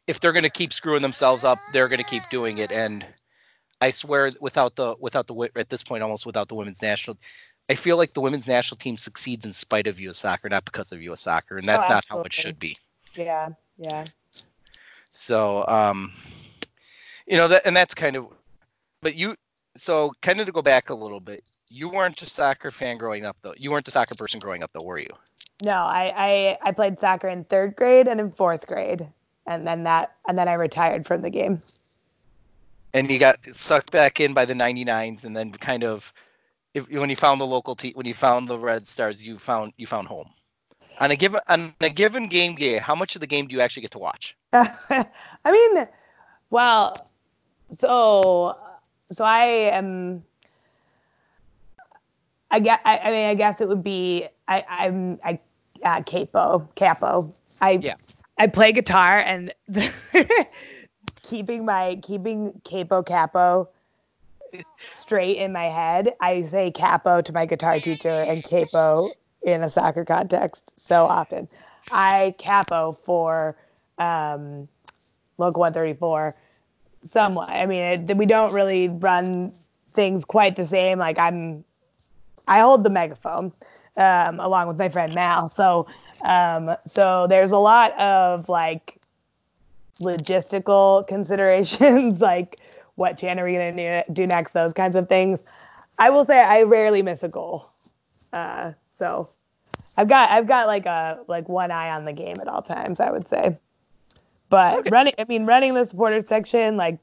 [0.09, 2.73] if they're going to keep screwing themselves up, they're going to keep doing it.
[2.73, 3.05] And
[3.81, 7.19] I swear, without the without the at this point, almost without the women's national,
[7.69, 10.19] I feel like the women's national team succeeds in spite of U.S.
[10.19, 11.23] Soccer, not because of U.S.
[11.23, 12.77] Soccer, and that's not how it should be.
[13.15, 14.05] yeah, yeah.
[15.11, 16.13] So, um,
[17.27, 18.29] you know, that, and that's kind of,
[19.01, 19.37] but you,
[19.77, 23.25] so kind of to go back a little bit, you weren't a soccer fan growing
[23.25, 23.55] up, though.
[23.57, 25.11] You weren't a soccer person growing up, though, were you?
[25.65, 29.09] No, I, I I played soccer in third grade and in fourth grade,
[29.47, 31.61] and then that and then I retired from the game.
[32.93, 36.13] And you got sucked back in by the 99s, and then kind of,
[36.77, 39.73] if, when you found the local team, when you found the Red Stars, you found
[39.79, 40.31] you found home.
[41.01, 43.63] On a given on a given game day, how much of the game do you
[43.63, 44.37] actually get to watch?
[44.53, 45.07] I
[45.47, 45.87] mean,
[46.51, 46.95] well,
[47.71, 48.57] so
[49.11, 50.23] so I am.
[52.51, 52.81] I get.
[52.85, 54.29] I, I mean, I guess it would be.
[54.47, 55.19] I, I'm.
[55.25, 55.39] I
[55.83, 57.33] uh, capo capo.
[57.61, 57.95] I Yeah.
[58.39, 59.91] I play guitar and the,
[61.23, 63.71] keeping my keeping capo capo
[64.93, 66.15] straight in my head.
[66.21, 69.11] I say capo to my guitar teacher and capo
[69.43, 71.49] in a soccer context so often.
[71.91, 73.57] I capo for
[73.99, 74.69] um,
[75.39, 76.35] Local 134
[77.03, 77.51] somewhat.
[77.51, 79.53] I mean, it, we don't really run
[79.95, 80.99] things quite the same.
[80.99, 81.65] Like I'm,
[82.49, 83.53] I hold the megaphone
[83.97, 85.49] um, along with my friend Mal.
[85.51, 85.87] So,
[86.25, 88.99] um, so there's a lot of like
[90.01, 92.61] logistical considerations, like
[92.97, 95.43] what chant are we gonna do, do next, those kinds of things.
[95.99, 97.71] I will say I rarely miss a goal.
[98.33, 99.31] Uh, so
[99.97, 103.01] I've got I've got like a like one eye on the game at all times,
[103.01, 103.57] I would say.
[104.49, 106.99] But running I mean running the supporter section, like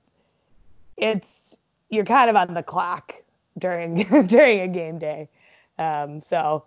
[0.98, 1.58] it's
[1.90, 3.16] you're kind of on the clock
[3.58, 5.30] during during a game day.
[5.80, 6.66] Um, so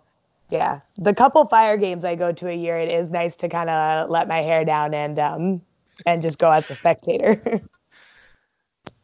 [0.49, 3.69] yeah, the couple fire games I go to a year, it is nice to kind
[3.69, 5.61] of let my hair down and um
[6.05, 7.61] and just go as a spectator.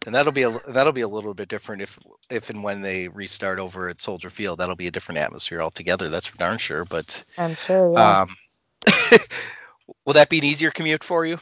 [0.06, 1.98] And that'll be a that'll be a little bit different if
[2.30, 4.60] if and when they restart over at Soldier Field.
[4.60, 6.10] That'll be a different atmosphere altogether.
[6.10, 6.86] That's for darn sure.
[6.86, 7.94] But I'm sure.
[7.94, 8.22] Yeah.
[8.22, 8.36] um,
[10.06, 11.40] will that be an easier commute for you?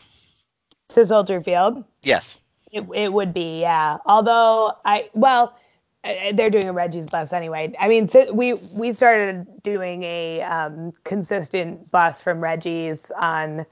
[0.94, 1.84] to Soldier Field.
[2.04, 2.40] Yes.
[2.72, 3.98] It, it would be, yeah.
[4.06, 5.58] Although I, well,
[6.04, 7.74] they're doing a Reggie's bus anyway.
[7.80, 13.66] I mean, we we started doing a um, consistent bus from Reggie's on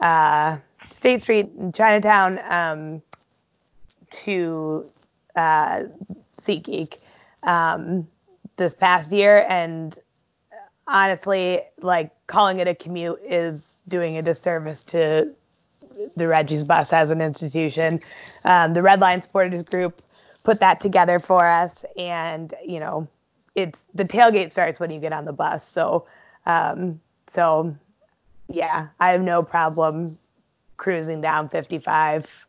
[0.00, 0.56] uh,
[0.92, 3.02] State Street in Chinatown um,
[4.10, 4.84] to
[5.36, 5.84] uh,
[6.40, 7.02] SeatGeek
[7.42, 8.06] um,
[8.56, 9.98] this past year, and
[10.86, 15.32] honestly, like calling it a commute is doing a disservice to
[16.16, 18.00] the Reggie's bus as an institution.
[18.44, 20.00] Um, the Red Line Supporters Group
[20.44, 23.08] put that together for us, and you know,
[23.54, 25.66] it's the tailgate starts when you get on the bus.
[25.66, 26.06] So,
[26.46, 27.76] um, so
[28.48, 30.16] yeah, I have no problem
[30.76, 32.46] cruising down 55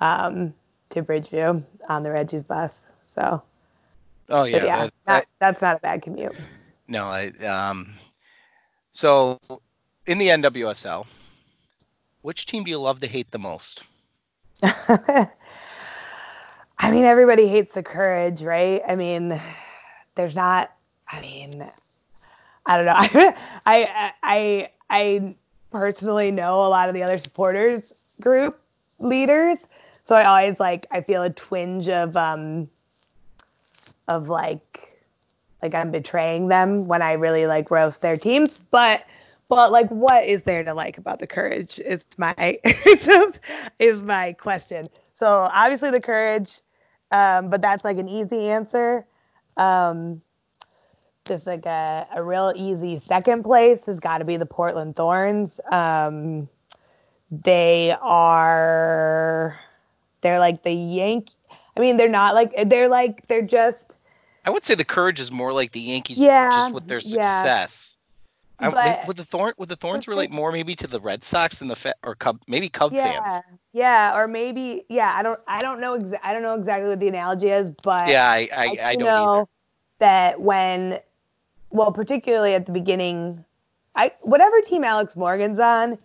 [0.00, 0.54] um,
[0.90, 2.82] to Bridgeview on the Reggie's bus.
[3.06, 3.42] So,
[4.28, 4.64] Oh yeah.
[4.64, 6.36] yeah, that- not, that's not a bad commute.
[6.88, 7.94] no, I um.
[8.92, 9.38] So,
[10.06, 11.06] in the NWSL,
[12.22, 13.82] which team do you love to hate the most?
[14.62, 15.30] I
[16.90, 18.82] mean, everybody hates the courage, right?
[18.86, 19.38] I mean,
[20.14, 20.72] there's not.
[21.10, 21.64] I mean,
[22.64, 22.94] I don't know.
[23.66, 25.34] I I I I
[25.70, 28.58] personally know a lot of the other supporters group
[28.98, 29.58] leaders,
[30.06, 32.70] so I always like I feel a twinge of um
[34.08, 34.96] of like
[35.62, 39.04] like I'm betraying them when I really like roast their teams, but
[39.48, 42.58] but like what is there to like about the courage is my
[43.78, 44.84] is my question.
[45.14, 46.60] So obviously the courage
[47.10, 49.06] um, but that's like an easy answer.
[49.56, 50.20] Um,
[51.24, 55.60] just like a, a real easy second place has got to be the Portland Thorns.
[55.70, 56.48] Um,
[57.30, 59.58] they are
[60.26, 61.32] they're like the Yankee.
[61.76, 63.96] I mean, they're not like they're like they're just
[64.44, 67.42] I would say the courage is more like the Yankees, Yeah, just with their yeah.
[67.42, 67.96] success.
[68.58, 71.58] I, But- would the thorn would the thorns relate more maybe to the Red Sox
[71.58, 73.44] than the fa- or Cub maybe Cub yeah fans.
[73.74, 76.98] yeah or maybe yeah I don't I don't know exa- I don't know exactly what
[76.98, 79.46] the analogy is, but Yeah, I I, I, I do don't know either.
[79.98, 81.00] that when,
[81.70, 83.44] well, particularly at the beginning,
[83.94, 85.98] I whatever team Alex Morgan's on,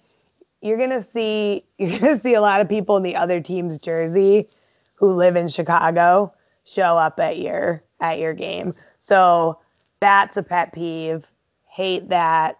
[0.61, 4.47] you're gonna see you're gonna see a lot of people in the other team's jersey
[4.95, 6.33] who live in Chicago
[6.63, 8.73] show up at your at your game.
[8.99, 9.59] So
[9.99, 11.25] that's a pet peeve.
[11.67, 12.57] Hate that.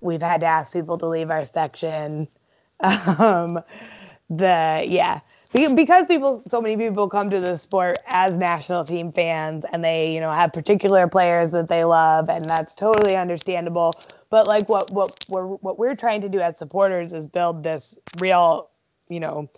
[0.00, 2.28] We've had to ask people to leave our section.
[2.84, 3.60] Um,
[4.28, 5.20] the yeah
[5.52, 10.14] because people so many people come to the sport as national team fans and they
[10.14, 13.94] you know have particular players that they love and that's totally understandable
[14.30, 17.98] but like what what we're what we're trying to do as supporters is build this
[18.18, 18.70] real
[19.08, 19.48] you know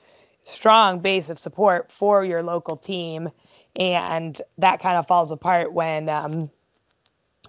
[0.44, 3.30] strong base of support for your local team
[3.76, 6.50] and that kind of falls apart when um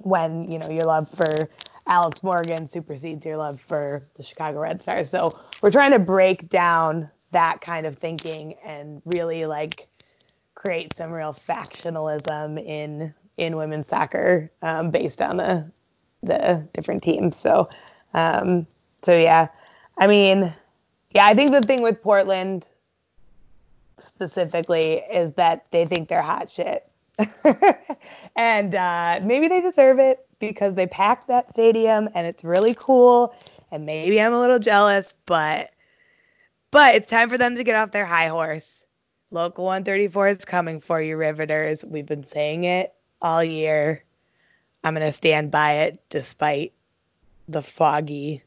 [0.01, 1.49] when you know your love for
[1.87, 5.09] Alex Morgan supersedes your love for the Chicago Red Stars.
[5.09, 9.89] So we're trying to break down that kind of thinking and really like
[10.55, 15.69] create some real factionalism in in women's soccer um, based on the
[16.23, 17.35] the different teams.
[17.35, 17.67] So
[18.13, 18.65] um,
[19.03, 19.49] so yeah,
[19.97, 20.53] I mean,
[21.11, 22.69] yeah, I think the thing with Portland
[23.99, 26.87] specifically is that they think they're hot shit.
[28.37, 33.35] and uh, maybe they deserve it because they packed that stadium and it's really cool.
[33.71, 35.71] And maybe I'm a little jealous, but
[36.75, 38.83] but it's time for them to get off their high horse.
[39.31, 41.85] Local 134 is coming for you, Riveters.
[41.85, 44.03] We've been saying it all year.
[44.83, 46.73] I'm gonna stand by it despite
[47.47, 48.43] the foggy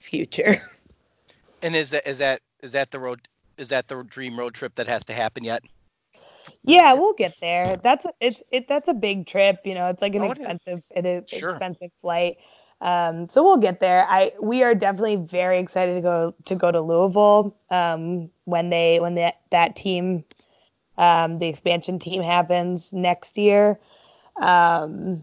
[0.00, 0.62] future.
[1.64, 3.26] And is that is that is that the road
[3.56, 5.64] is that the dream road trip that has to happen yet?
[6.64, 7.76] Yeah, we'll get there.
[7.76, 8.68] That's it's it.
[8.68, 9.60] That's a big trip.
[9.64, 10.38] You know, it's like an Oh, it is.
[10.38, 11.50] expensive, it is Sure.
[11.50, 12.38] expensive flight.
[12.82, 14.04] Um, so we'll get there.
[14.08, 18.98] I we are definitely very excited to go to go to Louisville um, when they
[19.00, 20.24] when that that team,
[20.98, 23.78] um, the expansion team happens next year.
[24.36, 25.22] Um,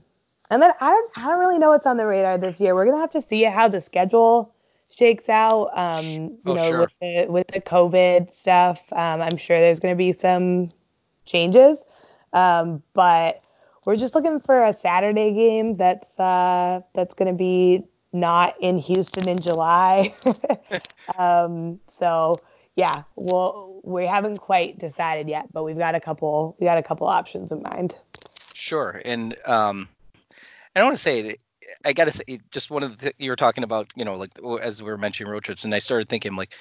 [0.49, 2.74] and then I don't I don't really know what's on the radar this year.
[2.76, 4.55] We're gonna have to see how the schedule
[4.89, 5.78] shakes out.
[5.78, 6.80] Um, you Oh, know, sure.
[6.80, 8.91] with the with the COVID stuff.
[8.93, 10.70] Um, I'm sure there's gonna be some
[11.26, 11.84] changes.
[12.34, 13.41] Um, but
[13.86, 18.78] we're just looking for a Saturday game that's uh, that's going to be not in
[18.78, 20.14] Houston in July.
[21.18, 22.36] um, so
[22.76, 26.84] yeah, well, we haven't quite decided yet, but we've got a couple we got a
[26.84, 27.96] couple options in mind.
[28.54, 29.02] Sure.
[29.04, 29.90] And um,
[30.76, 31.36] I don't want to say.
[31.86, 34.32] I gotta say, just one of the th- you were talking about, you know, like
[34.62, 36.56] as we were mentioning road trips, and I started thinking like,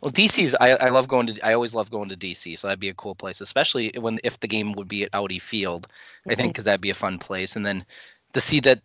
[0.00, 0.56] well, DC is.
[0.58, 1.46] I, I love going to.
[1.46, 4.38] I always love going to DC, so that'd be a cool place, especially when if
[4.38, 5.88] the game would be at Audi Field.
[6.24, 6.48] I think mm-hmm.
[6.48, 7.84] because that'd be a fun place, and then
[8.34, 8.80] to see that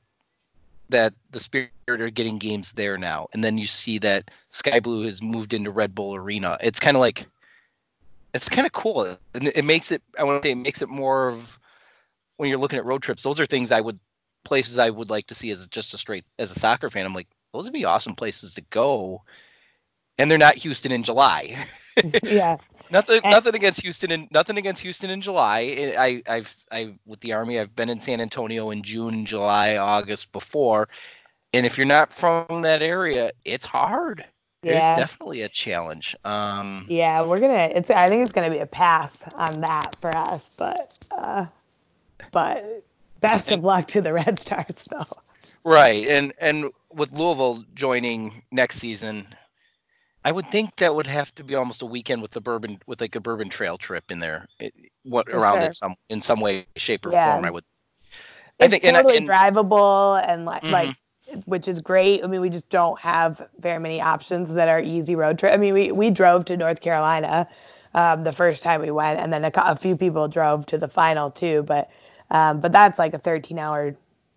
[0.89, 5.05] that the Spirit are getting games there now, and then you see that Sky Blue
[5.05, 6.57] has moved into Red Bull Arena.
[6.61, 7.25] It's kind of like,
[8.33, 10.01] it's kind of cool, and it makes it.
[10.17, 11.59] I want to say it makes it more of
[12.37, 13.23] when you're looking at road trips.
[13.23, 13.99] Those are things I would
[14.43, 17.05] places I would like to see as just a straight as a soccer fan.
[17.05, 19.23] I'm like, those would be awesome places to go,
[20.17, 21.65] and they're not Houston in July.
[22.23, 22.57] yeah,
[22.91, 25.93] Nothing, And- nothing against Houston, and nothing against Houston in July.
[25.97, 30.31] I, I've, I with the Army, I've been in San Antonio in June, July, August
[30.31, 30.87] before,
[31.53, 34.23] and if you're not from that area, it's hard.
[34.63, 34.93] Yeah.
[34.93, 36.15] It's definitely a challenge.
[36.25, 37.69] Um, yeah, we're gonna.
[37.73, 41.45] It's I think it's gonna be a pass on that for us, but uh,
[42.31, 42.83] but
[43.21, 45.05] best of luck to the Red Stars though.
[45.63, 49.27] Right, and and with Louisville joining next season,
[50.27, 52.99] I would think that would have to be almost a weekend with the bourbon with
[52.99, 54.73] like a bourbon trail trip in there, it,
[55.03, 55.69] what For around sure.
[55.69, 57.31] it some in some way, shape, or Yeah.
[57.31, 57.45] form.
[57.45, 57.63] I would.
[58.59, 60.71] I it's think- totally and- drivable and like Mhm.
[60.71, 60.95] like
[61.45, 62.25] which is great.
[62.25, 65.53] I mean, we just don't have very many options that are easy road trip.
[65.53, 67.47] I mean, we we drove to North Carolina
[67.93, 70.89] um, the first time we went, and then a, a few people drove to the
[70.89, 71.63] final too.
[71.63, 71.89] But
[72.31, 73.95] um, but that's like a 13 hour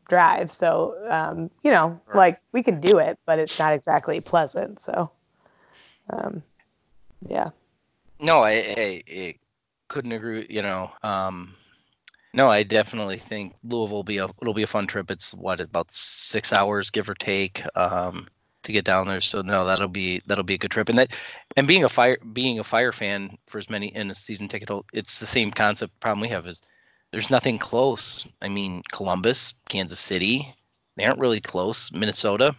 [0.09, 2.17] drive, so um, you know, Right.
[2.17, 4.79] like we can do it, but it's not exactly pleasant.
[4.79, 5.11] So
[6.09, 6.43] um,
[7.29, 7.51] yeah,
[8.21, 9.35] No, I, I, I
[9.89, 10.47] couldn't agree.
[10.49, 11.55] You know, um,
[12.33, 15.11] no, I definitely think Louisville will be a it'll be a fun trip.
[15.11, 18.29] It's what about six hours, give or take, um,
[18.65, 19.21] to get down there.
[19.21, 20.89] So no, that'll be that'll be a good trip.
[20.89, 21.13] And that
[21.57, 24.71] and being a fire being a fire fan for as many in a season ticket,
[24.93, 26.63] it's the same concept problem we have is
[27.13, 28.27] there's nothing close.
[28.41, 30.55] I mean, Columbus, Kansas City,
[30.97, 31.91] they aren't really close.
[31.93, 32.55] Minnesota,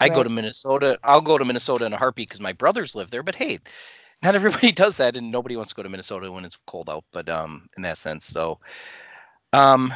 [0.00, 0.98] I go to Minnesota.
[1.04, 3.22] I'll go to Minnesota in a heartbeat because my brothers live there.
[3.22, 3.58] But hey,
[4.22, 7.04] not everybody does that, and nobody wants to go to Minnesota when it's cold out.
[7.12, 8.58] But um, in that sense, so
[9.52, 9.92] um,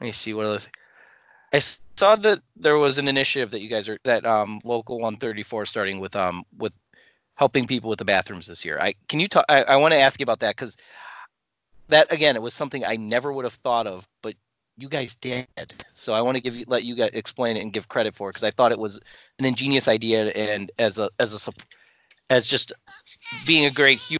[0.00, 0.60] let me see what other.
[1.52, 1.60] I
[1.98, 6.00] saw that there was an initiative that you guys are that um local 134 starting
[6.00, 6.72] with um with
[7.34, 8.78] helping people with the bathrooms this year.
[8.80, 9.44] I can you talk?
[9.48, 10.76] I, I want to ask you about that because
[11.88, 14.34] that again, it was something I never would have thought of, but
[14.76, 15.46] you guys did.
[15.94, 18.28] So I want to give you let you guys explain it and give credit for
[18.28, 19.00] it because I thought it was
[19.38, 21.52] an ingenious idea and as a as a
[22.30, 22.72] as just
[23.46, 24.16] being a great hu-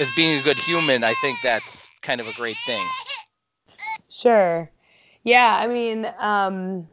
[0.00, 2.84] as being a good human, I think that's kind of a great thing.
[4.08, 4.70] Sure.
[5.22, 6.88] Yeah, I mean, um,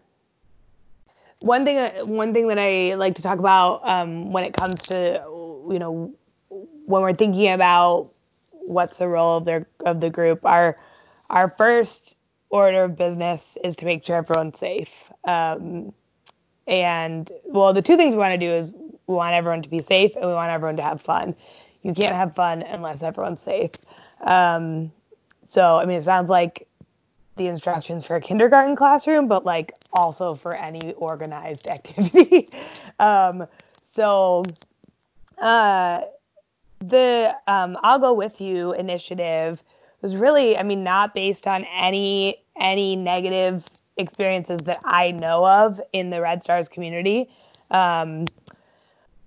[1.40, 5.22] one thing one thing that I like to talk about um, when it comes to
[5.70, 6.14] you know
[6.86, 8.10] when we're thinking about
[8.52, 10.78] what's the role of their of the group, our
[11.30, 12.16] our first
[12.52, 15.12] order of business is to make sure everyone's safe.
[15.24, 15.94] Um,
[16.68, 18.74] and well, the two things we want to do is
[19.08, 21.36] we want everyone to be safe and we want everyone to have fun.
[21.84, 23.72] You can't have fun unless everyone's safe.
[24.22, 24.92] Um,
[25.46, 26.68] so I mean, it sounds like
[27.38, 32.48] the instructions for a kindergarten classroom, but like also for any organized activity.
[33.00, 33.46] um,
[33.84, 34.44] so
[35.40, 36.02] uh,
[36.80, 39.62] the um, I'll go with you initiative
[40.02, 43.66] was really, I mean, not based on any any negative
[43.98, 47.30] experiences that I know of in the Red Stars community.
[47.70, 48.26] Um,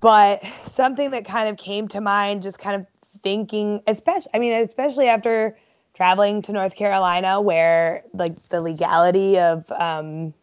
[0.00, 4.52] but something that kind of came to mind, just kind of thinking, especially, I mean,
[4.52, 5.56] especially after
[5.94, 10.34] traveling to North Carolina, where like the legality of um,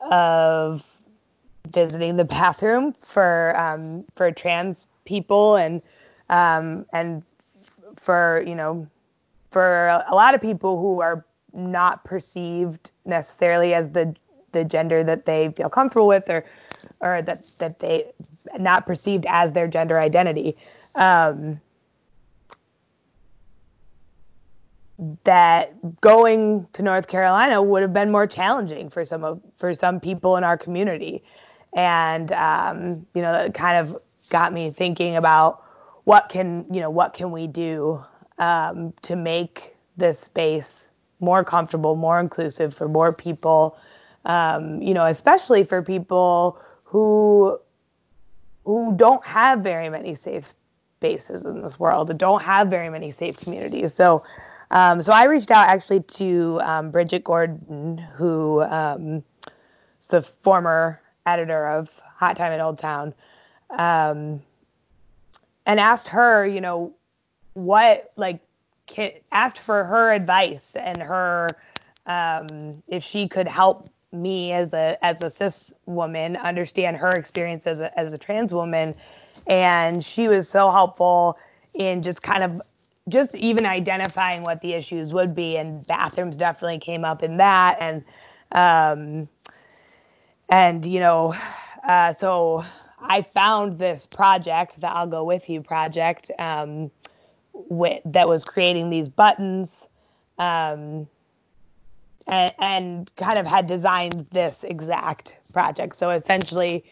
[0.00, 0.84] of
[1.68, 5.82] visiting the bathroom for um, for trans people and
[6.28, 7.22] um, and
[7.96, 8.88] for you know
[9.56, 14.14] for a lot of people who are not perceived necessarily as the
[14.52, 16.44] the gender that they feel comfortable with or
[17.00, 18.04] or that that they
[18.58, 20.54] not perceived as their gender identity
[20.96, 21.58] um,
[25.24, 30.00] that going to North Carolina would have been more challenging for some of for some
[30.00, 31.24] people in our community.
[31.74, 33.96] And um, you know that kind of
[34.28, 35.62] got me thinking about
[36.04, 38.04] what can you know what can we do
[38.38, 40.88] um, to make this space
[41.20, 43.78] more comfortable, more inclusive for more people.
[44.24, 47.58] Um, you know, especially for people who
[48.64, 50.52] who don't have very many safe
[50.98, 53.94] spaces in this world, don't have very many safe communities.
[53.94, 54.22] So,
[54.72, 59.22] um, so I reached out actually to um, Bridget Gordon, who um,
[60.00, 63.14] is the former editor of Hot Time in Old Town,
[63.70, 64.42] um,
[65.64, 66.95] and asked her, you know,
[67.56, 68.40] what like
[68.86, 71.48] can, asked for her advice and her
[72.04, 77.66] um, if she could help me as a as a cis woman understand her experience
[77.66, 78.94] as a as a trans woman.
[79.46, 81.38] And she was so helpful
[81.74, 82.60] in just kind of
[83.08, 87.78] just even identifying what the issues would be and bathrooms definitely came up in that.
[87.80, 88.04] And
[88.52, 89.28] um
[90.50, 91.34] and you know
[91.88, 92.64] uh so
[93.00, 96.90] I found this project the I'll go with you project um
[98.04, 99.86] that was creating these buttons
[100.38, 101.06] um,
[102.26, 105.96] and, and, kind of had designed this exact project.
[105.96, 106.84] So essentially,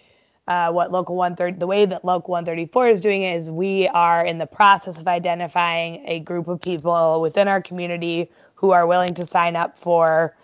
[0.46, 4.24] uh, what Local 130, the way that Local 134 is doing it is we are
[4.24, 9.14] in the process of identifying a group of people within our community who are willing
[9.14, 10.34] to sign up for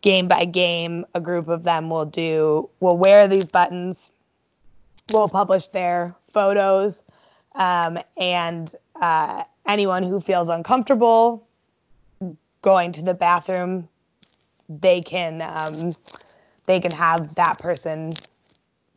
[0.00, 1.04] game by game.
[1.14, 4.12] A group of them will do, will wear these buttons,
[5.12, 7.02] will publish their photos,
[7.54, 11.46] um, and uh, anyone who feels uncomfortable
[12.62, 13.88] going to the bathroom,
[14.68, 15.92] they can um,
[16.66, 18.12] they can have that person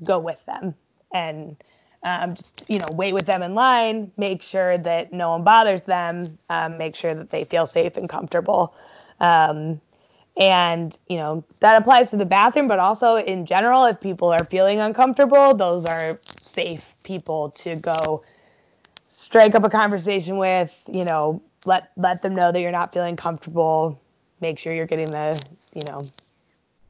[0.03, 0.75] go with them
[1.13, 1.55] and
[2.03, 5.83] um, just you know wait with them in line, make sure that no one bothers
[5.83, 8.75] them, um, make sure that they feel safe and comfortable.
[9.19, 9.79] Um,
[10.35, 14.43] and you know that applies to the bathroom, but also in general, if people are
[14.43, 18.23] feeling uncomfortable, those are safe people to go
[19.13, 23.15] strike up a conversation with, you know, let let them know that you're not feeling
[23.15, 24.01] comfortable,
[24.41, 25.41] make sure you're getting the,
[25.73, 26.01] you know,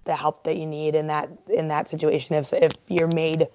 [0.05, 3.47] the help that you need in that in that situation if if you're made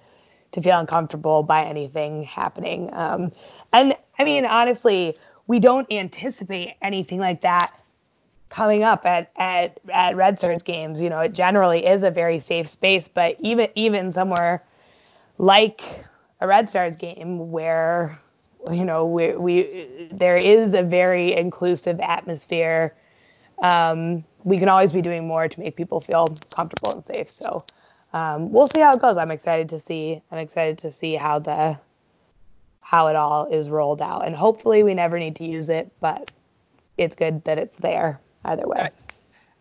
[0.51, 2.89] to feel uncomfortable by anything happening.
[2.93, 3.31] Um,
[3.73, 5.15] and I mean, honestly,
[5.47, 7.81] we don't anticipate anything like that
[8.49, 11.01] coming up at at at Red Stars games.
[11.01, 14.63] You know, it generally is a very safe space, but even even somewhere
[15.39, 15.81] like
[16.39, 18.17] a Red Stars game where
[18.71, 22.93] you know we, we there is a very inclusive atmosphere
[23.61, 27.29] um, we can always be doing more to make people feel comfortable and safe.
[27.29, 27.63] So
[28.13, 29.17] um, we'll see how it goes.
[29.17, 30.21] I'm excited to see.
[30.31, 31.79] I'm excited to see how the
[32.81, 36.31] how it all is rolled out, and hopefully we never need to use it, but
[36.97, 38.89] it's good that it's there either way.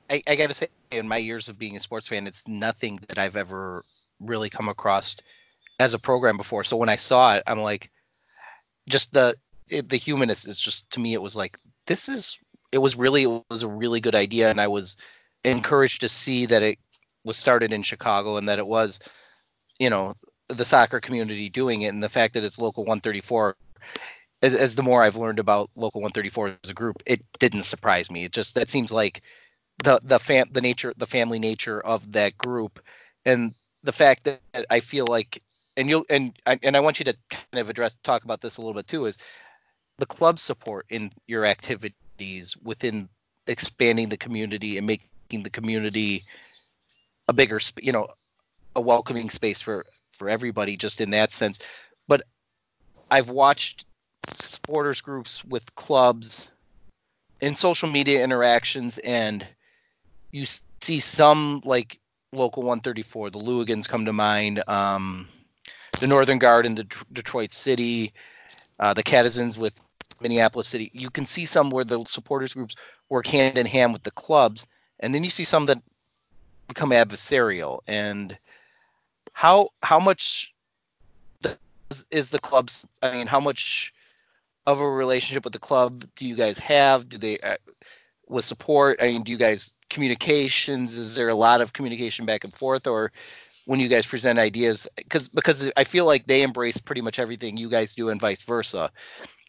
[0.08, 3.00] I, I got to say, in my years of being a sports fan, it's nothing
[3.08, 3.84] that I've ever
[4.18, 5.16] really come across
[5.78, 6.64] as a program before.
[6.64, 7.90] So when I saw it, I'm like,
[8.88, 9.34] just the
[9.70, 12.38] it, the humanist is just to me, it was like this is
[12.72, 14.96] it was really it was a really good idea, and I was
[15.44, 16.78] encouraged to see that it
[17.24, 19.00] was started in Chicago and that it was,
[19.78, 20.14] you know,
[20.48, 23.56] the soccer community doing it, and the fact that it's local 134.
[24.40, 28.08] As, as the more I've learned about local 134 as a group, it didn't surprise
[28.08, 28.24] me.
[28.24, 29.22] It just that seems like
[29.82, 32.80] the the fam the nature the family nature of that group,
[33.24, 35.42] and the fact that I feel like
[35.78, 38.60] and you'll and and I want you to kind of address talk about this a
[38.60, 39.16] little bit too is
[39.98, 43.08] the club support in your activities within
[43.46, 46.24] expanding the community and making the community
[47.28, 48.08] a bigger you know
[48.74, 51.60] a welcoming space for for everybody just in that sense.
[52.08, 52.22] But
[53.10, 53.86] i've watched
[54.26, 56.48] supporters groups with clubs
[57.40, 59.46] in social media interactions and
[60.32, 60.44] you
[60.82, 62.00] see some like
[62.32, 65.26] local 134 the Lewigans come to mind um,
[66.00, 68.12] the northern guard in the detroit city
[68.80, 69.72] uh, the Catizens with
[70.20, 70.90] minneapolis city.
[70.94, 72.76] You can see some where the supporters groups
[73.08, 74.66] work hand in hand with the clubs
[75.00, 75.80] and then you see some that
[76.66, 77.80] become adversarial.
[77.86, 78.36] And
[79.32, 80.52] how how much
[82.10, 83.94] is the club's i mean how much
[84.66, 87.08] of a relationship with the club do you guys have?
[87.08, 87.56] Do they uh,
[88.28, 88.98] with support?
[89.00, 92.86] I mean do you guys communications is there a lot of communication back and forth
[92.86, 93.10] or
[93.68, 97.58] when you guys present ideas because because i feel like they embrace pretty much everything
[97.58, 98.90] you guys do and vice versa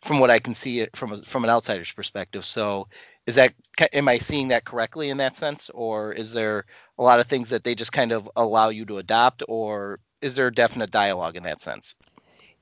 [0.03, 2.45] from what i can see it from a, from an outsider's perspective.
[2.45, 2.87] So
[3.25, 3.53] is that
[3.93, 5.69] am i seeing that correctly in that sense?
[5.69, 6.65] Or is there
[6.97, 9.43] a lot of things that they just kind of allow you to adopt?
[9.47, 11.95] Or is there a definite dialogue in that sense?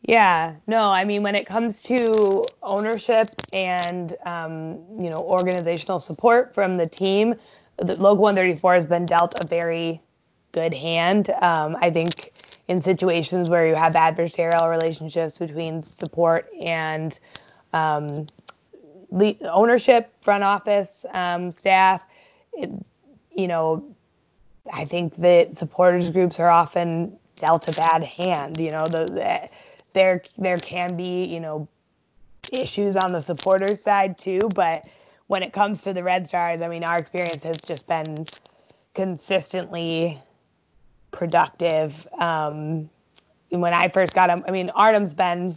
[0.02, 6.54] Yeah no i mean when it comes to ownership and um, you know organizational support
[6.54, 7.36] from the team
[7.78, 10.02] the local 134 has been dealt a very
[10.60, 12.32] good hand um, i think
[12.68, 17.20] in situations where you have adversarial relationships between support and
[17.74, 18.26] um,
[19.44, 22.04] ownership, front office um, staff.
[22.54, 22.70] It,
[23.36, 23.96] you know,
[24.72, 28.58] I think that supporters groups are often dealt a bad hand.
[28.58, 29.50] You know, the, the,
[29.94, 31.68] there there can be you know
[32.52, 34.90] issues on the supporters side too, but
[35.28, 38.26] when it comes to the Red Stars, I mean, our experience has just been
[38.94, 40.20] consistently
[41.18, 42.08] productive.
[42.20, 42.90] Um,
[43.50, 45.56] when I first got him, I mean, Arnim's been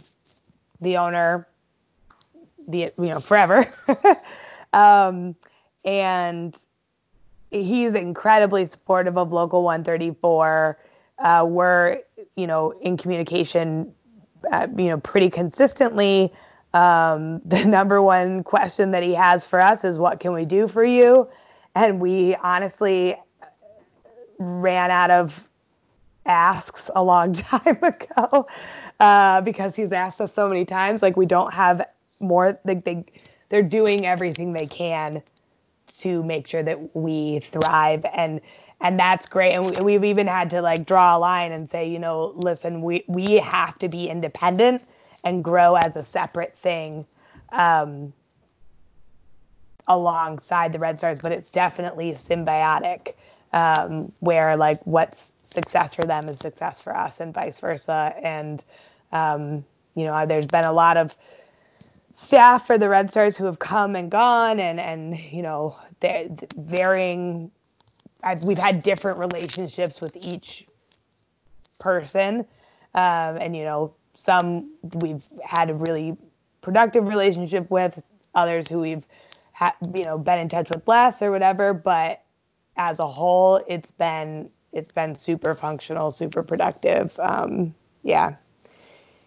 [0.79, 1.47] the owner
[2.67, 3.65] the you know forever.
[4.73, 5.35] Um,
[5.83, 6.55] and
[7.49, 10.79] he's incredibly supportive of local 134
[11.19, 11.99] uh, we're
[12.35, 13.93] you know in communication
[14.51, 16.31] uh, you know pretty consistently.
[16.73, 20.67] Um, the number one question that he has for us is what can we do
[20.67, 21.27] for you?
[21.75, 23.15] And we honestly
[24.39, 25.47] ran out of
[26.25, 28.47] asks a long time ago
[28.99, 31.85] uh, because he's asked us so many times like we don't have
[32.19, 33.03] more like they
[33.49, 35.21] they're doing everything they can
[35.97, 38.05] to make sure that we thrive.
[38.13, 38.41] And
[38.79, 39.53] and that's great.
[39.53, 42.81] And we, have even had to like draw a line and say you know listen
[42.81, 44.83] we we have to be independent
[45.23, 47.05] and grow as a separate thing
[47.51, 48.11] um,
[49.87, 51.19] alongside the red stars.
[51.21, 53.13] But it's definitely symbiotic
[53.53, 58.63] um, where like what's success for them is success for us and vice versa and
[59.11, 61.15] um, you know there's been a lot of
[62.21, 66.27] staff for the Red Stars who have come and gone, and and you know, they're
[66.55, 67.51] varying.
[68.23, 70.65] I've, we've had different relationships with each
[71.79, 72.45] person,
[72.93, 76.15] um, and you know, some we've had a really
[76.61, 78.03] productive relationship with,
[78.35, 79.05] others who we've
[79.53, 81.73] had, you know, been in touch with less or whatever.
[81.73, 82.21] But
[82.77, 87.19] as a whole, it's been it's been super functional, super productive.
[87.19, 88.35] Um, yeah,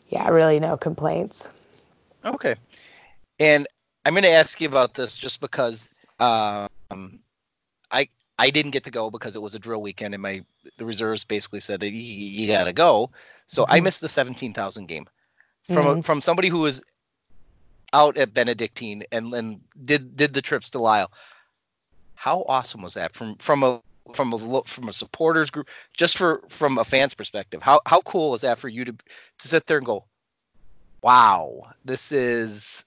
[0.08, 1.52] yeah, really no complaints.
[2.24, 2.54] Okay.
[3.38, 3.66] And
[4.04, 5.88] I'm going to ask you about this just because
[6.18, 6.68] um,
[7.90, 10.44] I I didn't get to go because it was a drill weekend and my
[10.78, 13.10] the reserves basically said you, you got to go.
[13.46, 13.72] So mm-hmm.
[13.72, 15.06] I missed the 17,000 game
[15.66, 15.98] from mm-hmm.
[16.00, 16.82] a, from somebody who was
[17.92, 21.12] out at Benedictine and then did did the trips to Lisle.
[22.14, 23.82] How awesome was that from from a
[24.12, 27.62] from a from a supporters group just for from a fan's perspective?
[27.62, 30.04] How how cool is that for you to to sit there and go,
[31.02, 32.84] wow, this is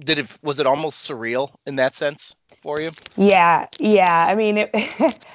[0.00, 2.34] did it was it almost surreal in that sense?
[2.62, 2.90] for you?
[3.16, 4.26] Yeah, yeah.
[4.28, 4.70] I mean, it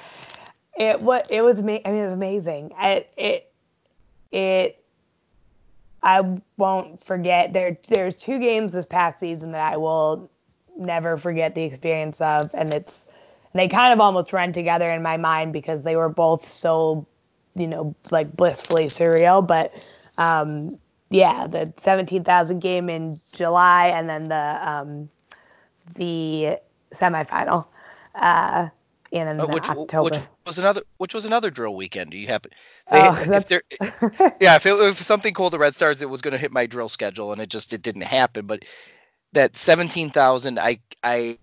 [0.78, 1.60] it what it was.
[1.60, 2.72] I mean, it was amazing.
[2.78, 3.52] It it
[4.30, 4.84] it.
[6.02, 7.52] I won't forget.
[7.52, 10.30] There there's two games this past season that I will
[10.76, 13.00] never forget the experience of, and it's
[13.54, 17.06] they kind of almost run together in my mind because they were both so,
[17.54, 19.46] you know, like blissfully surreal.
[19.46, 19.72] But
[20.18, 20.78] um,
[21.10, 25.08] yeah, the 17,000 game in July, and then the um,
[25.94, 26.58] the
[26.92, 27.66] semifinal
[28.14, 28.68] uh,
[29.10, 30.04] in Uh, which, October.
[30.04, 32.10] which was another which was another drill weekend.
[32.10, 32.50] Do you happen?
[32.90, 33.62] They, Oh, if there,
[34.40, 36.66] yeah, if, it, if something called the Red Stars, it was going to hit my
[36.66, 38.46] drill schedule, and it just it didn't happen.
[38.46, 38.64] But
[39.32, 41.38] that seventeen thousand, I I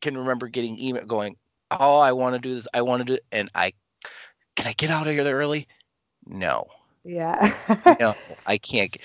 [0.00, 1.36] can remember getting email going,
[1.70, 3.72] oh, I want to do this, I want to do, it, and I
[4.56, 5.68] can I get out of here early?
[6.26, 6.66] No,
[7.04, 7.54] yeah.
[8.00, 8.14] no,
[8.46, 8.96] I can't.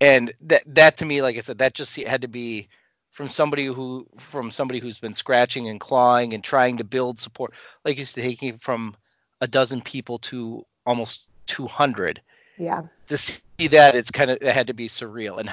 [0.00, 2.68] And that that to me, like I said, that just had to be
[3.10, 7.54] from somebody who from somebody who's been scratching and clawing and trying to build support,
[7.84, 8.94] like to taking from
[9.40, 12.20] a dozen people to almost 200
[12.58, 12.82] yeah.
[13.08, 15.48] to see that it's kind of it had to be surreal and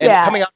[0.00, 0.24] and Yeah.
[0.24, 0.52] coming out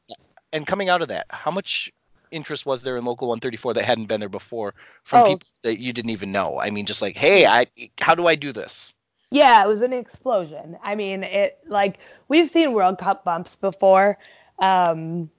[0.52, 1.92] and coming out of that how much
[2.32, 4.74] interest was there in local 134 that hadn't been there before
[5.04, 5.24] from Oh.
[5.24, 7.66] people that you didn't even know i mean just like hey i
[8.00, 8.94] how do i do this
[9.30, 10.76] Yeah, it was an explosion.
[10.82, 14.18] I mean, it like we've seen World Cup bumps before.
[14.58, 15.30] Um,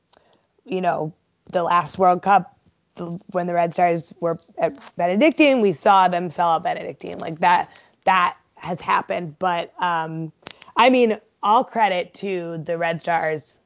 [0.65, 1.13] you know,
[1.51, 2.57] the last World Cup
[2.95, 7.19] the, when the Red Stars were at Benedictine, we saw them sell out Benedictine.
[7.19, 7.69] Like that,
[8.05, 9.37] that has happened.
[9.37, 10.31] But um,
[10.75, 13.59] I mean, all credit to the Red Stars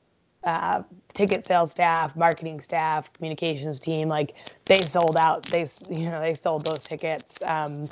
[0.48, 0.82] uh,
[1.14, 4.08] ticket sales staff, marketing staff, communications team.
[4.08, 4.34] Like
[4.64, 5.43] they sold out.
[5.43, 7.39] They you know they sold those tickets.
[7.43, 7.84] Um,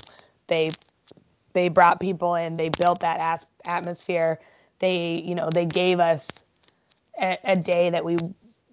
[0.48, 0.72] they
[1.52, 2.56] they brought people in.
[2.56, 4.40] They built that as- atmosphere.
[4.80, 6.30] They you know they gave us
[7.22, 8.16] a, a day that we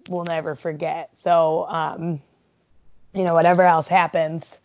[0.09, 1.09] will never forget.
[1.17, 2.21] So um,
[3.13, 4.59] you know whatever else happens.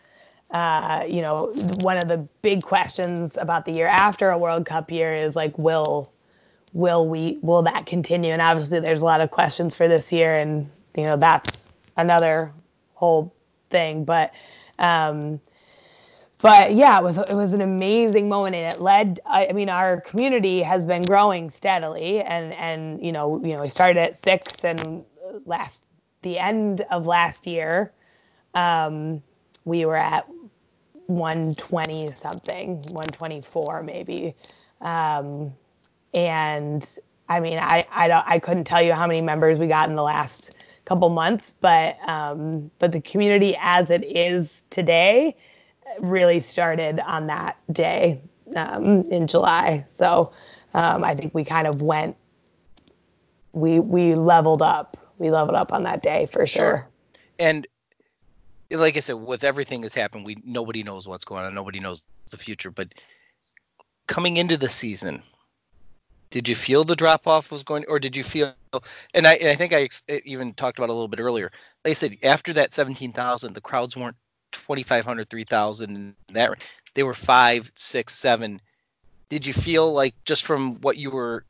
[0.53, 1.53] Uh, you know,
[1.83, 5.59] one of the big questions about the year after a World Cup year is like,
[5.59, 6.11] will
[6.73, 8.33] will we will that continue?
[8.33, 12.53] And obviously there's a lot of questions for this year and you know that's another
[12.95, 13.35] whole
[13.71, 14.33] thing but
[14.79, 15.41] um
[16.43, 19.69] but yeah it was it was an amazing moment and it led I, I mean
[19.69, 24.19] our community has been growing steadily and and you know you know we started at
[24.21, 25.05] six and
[25.47, 25.83] last
[26.23, 27.93] the end of last year
[28.55, 29.23] um
[29.65, 30.27] we were at
[31.07, 34.35] 120 something 124 maybe
[34.81, 35.53] um
[36.15, 36.99] and
[37.29, 39.97] I mean, I I don't I couldn't tell you how many members we got in
[39.97, 45.37] the last couple months, but um, but the community as it is today
[46.01, 48.21] really started on that day
[48.57, 49.85] um, in July.
[49.89, 50.33] So
[50.75, 52.17] um, I think we kind of went
[53.53, 54.97] we we leveled up.
[55.19, 56.59] We leveled up on that day for sure.
[56.59, 56.89] Sure.
[57.39, 57.67] and
[58.71, 62.05] like i said with everything that's happened we nobody knows what's going on nobody knows
[62.31, 62.93] the future but
[64.07, 65.23] coming into the season
[66.31, 68.55] did you feel the drop off was going or did you feel
[69.15, 71.51] and i, and I think i ex- eh, even talked about a little bit earlier.
[71.85, 74.17] They said after that 17000 the crowds weren't
[74.53, 76.59] 2500 3000 and that
[76.95, 78.61] they were five six seven.
[79.31, 81.45] Did you feel like just from what you were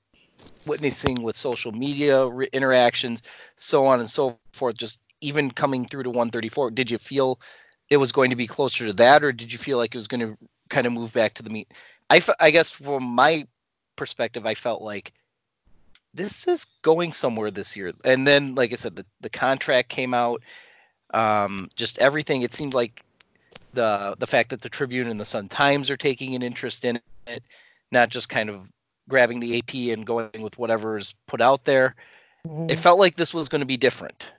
[0.66, 3.22] witnessing with social media re- interactions
[3.56, 7.40] so on and so forth just even coming through to 134 did you feel
[7.88, 10.08] it was going to be closer to that or did you feel like it was
[10.08, 10.36] going to
[10.68, 11.72] kind of move back to the meet
[12.10, 13.46] I, I guess from my
[13.98, 15.12] perspective i felt like
[16.14, 20.14] this is going somewhere this year and then like i said the, the contract came
[20.14, 20.42] out
[21.14, 23.02] um, just everything it seemed like
[23.72, 27.00] the the fact that the tribune and the sun times are taking an interest in
[27.26, 27.42] it
[27.92, 28.66] not just kind of
[29.08, 31.94] grabbing the ap and going with whatever's put out there
[32.46, 32.70] Mhm.
[32.70, 34.32] it felt like this was going to be different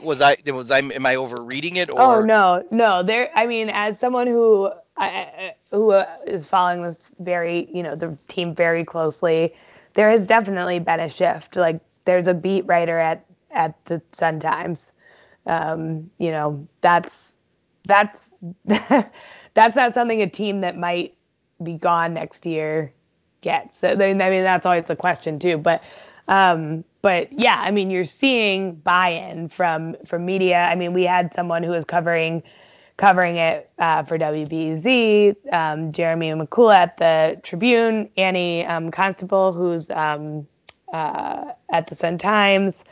[0.00, 3.02] was i was i am i overreading it or Oh no, no.
[3.02, 3.30] There.
[3.34, 6.06] I mean, as someone who I, who uh,
[6.44, 9.54] following this very, you know, the team very closely,
[9.94, 11.56] there has definitely been a shift.
[11.56, 14.92] Like, there's a beat writer at at the Sun Times.
[15.46, 17.36] Um, you know, that's
[17.86, 18.30] that's
[18.64, 21.14] that's not something a team that might
[21.62, 22.92] be gone next year
[23.40, 23.78] gets.
[23.78, 25.58] So, I mean, that's always the question too.
[25.58, 25.82] But
[26.28, 30.62] um, but yeah, I mean, you're seeing buy-in from from media.
[30.62, 32.42] I mean, we had someone who was covering
[32.96, 39.90] covering it uh, for WBEZ, um, Jeremy Mikula at the Tribune, Annie um, Costabile, who's
[39.90, 40.46] um,
[40.92, 42.84] uh, at the Sun Times.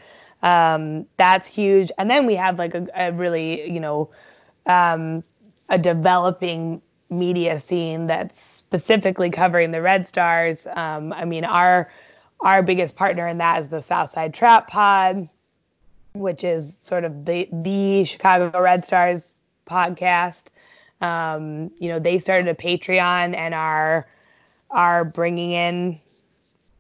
[0.43, 1.93] Um, that's huge.
[1.99, 4.11] And then we have like a, a really, you know,
[4.67, 5.23] um,
[5.69, 10.67] a developing media scene that's specifically covering the Red Stars.
[10.67, 11.91] Um, I mean, our
[12.41, 15.29] our biggest partner in that is the Southside Trap Pod.
[16.15, 19.33] which is sort of the the Chicago Red Stars
[19.67, 20.45] podcast.
[21.01, 24.07] Um, you know, they started a Patreon and are
[24.71, 25.97] are bringing in,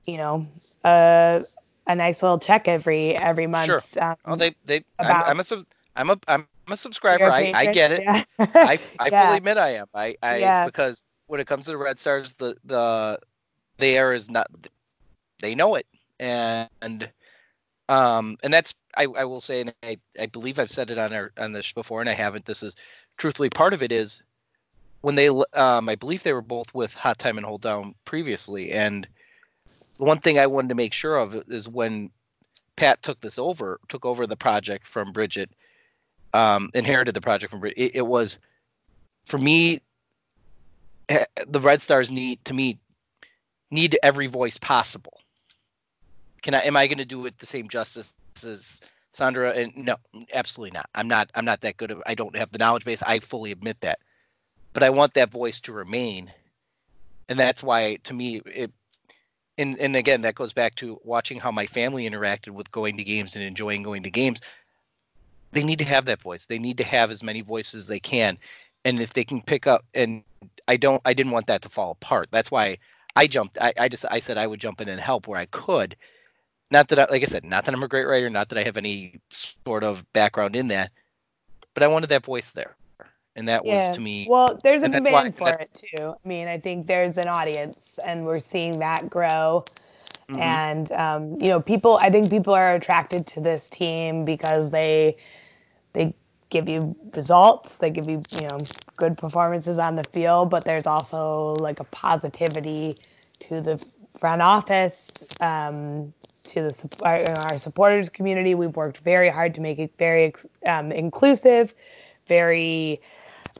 [0.06, 0.46] you know,
[0.84, 1.42] a
[1.86, 3.96] a nice little check every every month.
[3.98, 4.16] Sure.
[4.26, 4.84] Um, Oh, they they.
[5.02, 5.64] I'm, I'm a sub,
[5.96, 7.30] I'm a I'm a subscriber.
[7.30, 8.04] I, I get it.
[8.08, 8.24] Yeah.
[8.62, 9.28] I I Yeah.
[9.28, 9.86] fully admit I am.
[9.94, 10.68] I I Yeah.
[10.72, 13.18] because when it comes to the Red Stars, the the
[13.78, 14.48] the air is not.
[15.40, 15.86] They know it,
[16.20, 17.12] and
[17.88, 21.12] um and that's I I will say, and I I believe I've said it on
[21.12, 22.44] our on this before, and I haven't.
[22.46, 22.76] This is
[23.16, 24.22] truthfully part of it is
[25.00, 28.72] when they um I believe they were both with Hot Time in Old Town previously,
[28.72, 29.06] and
[29.98, 32.10] the one thing I wanted to make sure of is when
[32.76, 35.50] Pat took this over, took over the project from Bridget,
[36.32, 37.80] um, inherited the project from Bridget.
[37.80, 38.38] It, it was,
[39.26, 39.80] for me,
[41.08, 42.78] eh, the Red Stars need to me
[43.70, 45.21] need every voice possible.
[46.42, 46.60] Can I?
[46.60, 48.12] Am I going to do it the same justice
[48.44, 48.80] as
[49.14, 49.52] Sandra?
[49.52, 49.96] And no,
[50.34, 50.88] absolutely not.
[50.94, 51.30] I'm not.
[51.34, 51.92] I'm not that good.
[51.92, 53.02] At, I don't have the knowledge base.
[53.02, 54.00] I fully admit that.
[54.72, 56.32] But I want that voice to remain,
[57.28, 58.72] and that's why, to me, it
[59.58, 63.04] and and again that goes back to watching how my family interacted with going to
[63.04, 64.40] games and enjoying going to games
[65.52, 68.00] they need to have that voice they need to have as many voices as they
[68.00, 68.38] can
[68.84, 70.22] and if they can pick up and
[70.68, 72.78] i don't i didn't want that to fall apart that's why
[73.14, 75.46] i jumped i, I just i said i would jump in and help where i
[75.46, 75.96] could
[76.72, 78.64] not that I, like i said not that i'm a great writer not that i
[78.64, 80.90] have any sort of background in that
[81.74, 82.76] but i wanted that voice there
[83.36, 86.14] and that was to me Well, there's a and that's why- demand for it too.
[86.22, 89.64] I mean, I think there's an audience, and we're seeing that grow.
[90.28, 90.38] Mhm.
[90.38, 91.98] And um, you know, people.
[92.02, 95.16] I think people are attracted to this team because they
[95.94, 96.12] they
[96.50, 97.76] give you results.
[97.76, 98.58] They give you you know
[98.98, 102.96] good performances on the field, but there's also like a positivity
[103.48, 103.82] to the
[104.18, 105.10] front office.
[105.40, 106.12] Um,
[106.44, 110.32] to the our, our supporters community, we've worked very hard to make it very
[110.66, 111.74] um, inclusive,
[112.26, 113.00] very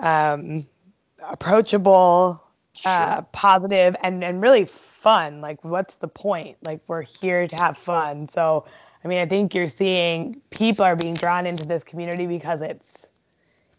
[0.01, 0.65] um,
[1.29, 2.43] approachable,
[2.85, 5.41] uh, positive, and and really fun.
[5.41, 6.59] Like, what's the point?
[6.63, 8.29] Like, we're here to have fun.
[8.29, 8.67] So,
[9.05, 13.07] I mean, I think you're seeing people are being drawn into this community because it's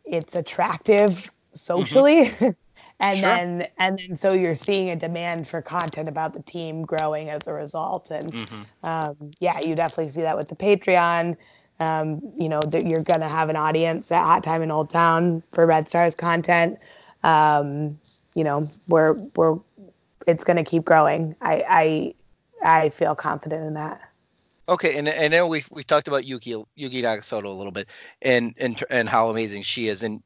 [0.05, 2.31] it's attractive socially.
[3.03, 3.29] And Sure.
[3.29, 7.47] then, and then, so you're seeing a demand for content about the team growing as
[7.47, 8.11] a result.
[8.11, 8.65] And Mhm.
[8.83, 11.35] um, yeah, you definitely see that with the Patreon.
[11.79, 15.43] Um, you know, that you're gonna have an audience at Hot Time in Old Town
[15.51, 16.79] for Red Stars content.
[17.23, 17.99] Um,
[18.35, 19.59] you know, we're we're
[20.25, 21.35] it's gonna keep growing.
[21.41, 22.13] I
[22.63, 23.99] I I feel confident in that.
[24.69, 27.89] Okay, and I know we we talked about Yuki Yuki Nagasato a little bit,
[28.21, 30.23] and and and how amazing she is, and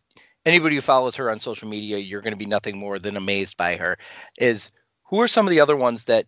[0.47, 3.57] anybody who follows her on social media, you're going to be nothing more than amazed
[3.57, 3.97] by her.
[4.37, 4.71] Is
[5.05, 6.25] who are some of the other ones that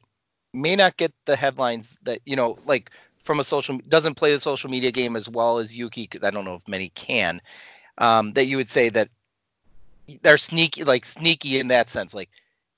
[0.54, 2.92] may not get the headlines that you know, like
[3.24, 6.10] from a social doesn't play the social media game as well as Yuki?
[6.22, 7.42] I don't know if many can.
[7.98, 9.10] Um, that you would say that
[10.22, 12.30] they're sneaky, like sneaky in that sense, like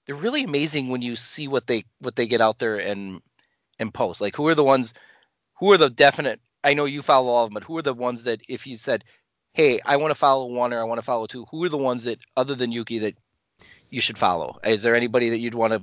[0.06, 3.22] they're really amazing when you see what they what they get out there and
[3.80, 4.22] and post.
[4.22, 4.94] Like who are the ones?
[5.62, 7.94] who are the definite I know you follow all of them, but who are the
[7.94, 9.04] ones that if you said,
[9.54, 11.78] Hey, I want to follow one or I want to follow two, who are the
[11.78, 13.16] ones that other than Yuki that
[13.90, 14.60] you should follow?
[14.64, 15.82] Is there anybody that you'd want to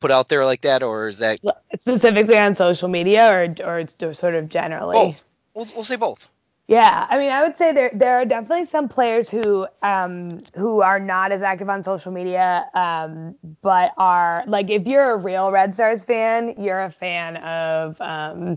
[0.00, 1.38] put out there like that or is that
[1.78, 4.94] Specifically on social media, or or it's sort of generally.
[4.94, 5.22] both?
[5.54, 6.30] We'll, we'll say both.
[6.66, 10.80] Yeah, I mean, I would say there there are definitely some players who um who
[10.80, 15.50] are not as active on social media, um, but are like if you're a real
[15.50, 18.56] Red Stars fan, you're a fan of um,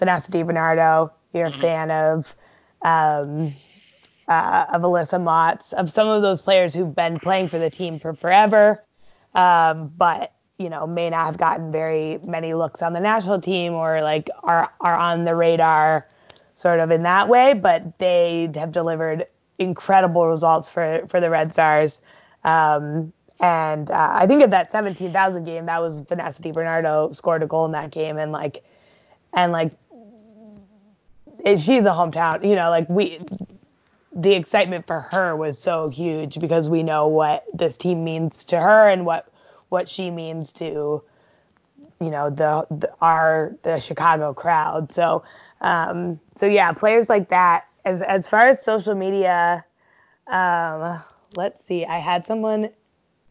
[0.00, 2.34] Vanessa DiBernardo, you're a fan of
[2.82, 3.54] um,
[4.28, 7.98] uh, of Alyssa Mautz, of some of those players who've been playing for the team
[7.98, 8.82] for forever,
[9.34, 13.74] um, but you know may not have gotten very many looks on the national team
[13.74, 16.06] or like are are on the radar
[16.54, 19.26] sort of in that way, but they have delivered
[19.58, 22.00] incredible results for for the Red Stars.
[22.44, 27.46] Um, and uh, I think of that 17,000 game, that was Vanessa DiBernardo scored a
[27.46, 28.64] goal in that game, and like,
[29.32, 29.72] and like,
[31.44, 33.20] she's a hometown, you know, like we,
[34.14, 38.60] the excitement for her was so huge because we know what this team means to
[38.60, 39.28] her and what
[39.70, 41.02] what she means to,
[42.00, 44.92] you know, the, the our the Chicago crowd.
[44.92, 45.24] So
[45.60, 47.64] um, so yeah, players like that.
[47.84, 49.64] As as far as social media,
[50.26, 51.00] um,
[51.34, 51.84] let's see.
[51.84, 52.70] I had someone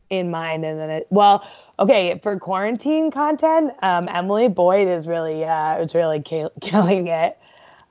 [0.09, 1.07] in mind, and then it.
[1.09, 1.47] Well,
[1.79, 7.37] okay, for quarantine content, um, Emily Boyd is really uh, is really ki- killing it.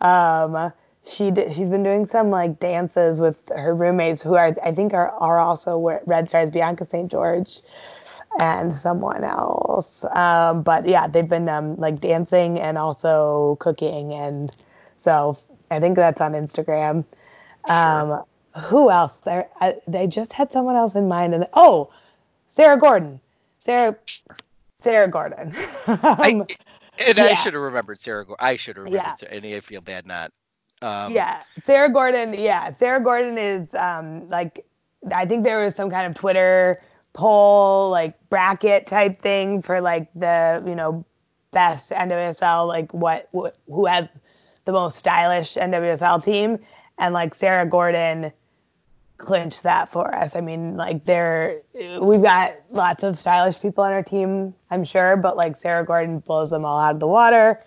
[0.01, 0.73] Um,
[1.07, 4.95] she did, she's been doing some like dances with her roommates, who are I think
[4.95, 7.11] are are also Red Stars, Bianca St.
[7.11, 7.61] George
[8.41, 10.05] and someone else.
[10.15, 14.55] Um, but yeah, they've been um, like dancing and also cooking, and
[14.97, 15.37] so
[15.71, 17.05] I think that's on Instagram.
[17.69, 18.23] Um,
[18.57, 19.17] who else?
[19.19, 21.91] There, I, they just had someone else in mind, and oh,
[22.49, 23.21] Sarah Gordon,
[23.59, 23.97] Sarah,
[24.81, 25.55] Sarah Gordon.
[25.87, 26.47] I,
[27.01, 28.27] Um, and I should have remembered Sarah.
[28.39, 29.07] I should have remembered.
[29.07, 29.15] Yeah.
[29.15, 30.31] Sarah, and I feel bad not.
[30.83, 32.35] Um, yeah, Sarah Gordon.
[32.35, 34.65] Yeah, Sarah Gordon is um, like
[35.15, 40.09] I think there was some kind of Twitter poll, like bracket type thing for like
[40.15, 41.05] the you know
[41.51, 44.09] best NWSL, like what, what who has
[44.65, 46.59] the most stylish NWSL team,
[46.99, 48.33] and like Sarah Gordon
[49.19, 50.35] clinched that for us.
[50.35, 51.61] I mean, like there
[52.01, 56.19] we've got lots of stylish people on our team, I'm sure, but like Sarah Gordon
[56.21, 57.61] blows them all out of the water.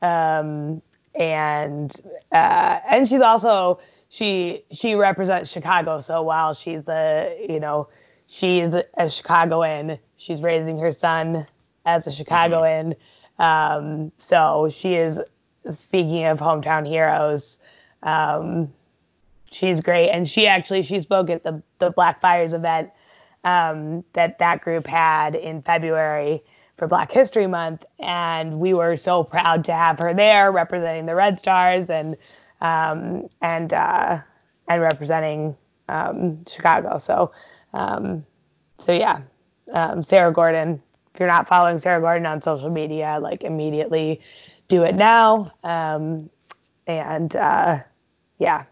[0.00, 0.82] Um,
[1.14, 1.94] and
[2.30, 6.00] uh, and she's also she she represents Chicago.
[6.00, 7.88] So while she's a you know
[8.28, 11.46] she's a Chicagoan, she's raising her son
[11.84, 12.94] as a Chicagoan.
[13.38, 15.20] Um, so she is
[15.70, 17.58] speaking of hometown heroes.
[18.02, 18.72] Um,
[19.50, 22.90] she's great, and she actually she spoke at the the Black Fires event
[23.44, 26.42] um, that that group had in February
[26.82, 31.14] for Black History Month, and we were so proud to have her there representing the
[31.14, 32.16] Red Stars and
[32.60, 34.18] um, and uh,
[34.66, 35.56] and representing
[35.88, 36.98] um, Chicago.
[36.98, 37.30] So
[37.72, 38.26] um,
[38.80, 39.20] so yeah,
[39.72, 40.82] um, Sarah Gordon.
[41.14, 44.20] If you're not following Sarah Gordon on social media, like immediately
[44.66, 45.52] do it now.
[45.62, 46.30] Um,
[46.88, 47.78] and uh,
[48.40, 48.64] yeah,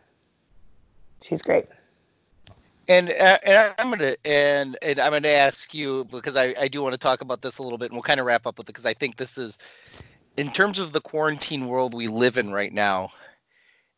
[1.23, 1.67] she's great.
[2.91, 6.82] And, uh, and I'm gonna and and I'm gonna ask you because I, I do
[6.82, 8.64] want to talk about this a little bit and we'll kind of wrap up with
[8.64, 9.59] it because I think this is
[10.36, 13.12] in terms of the quarantine world we live in right now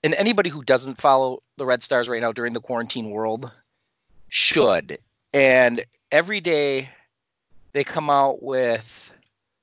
[0.04, 3.50] and anybody who doesn't follow the Red Stars right now during the quarantine world
[4.28, 4.98] should.
[5.32, 6.90] And every day
[7.72, 9.10] they come out with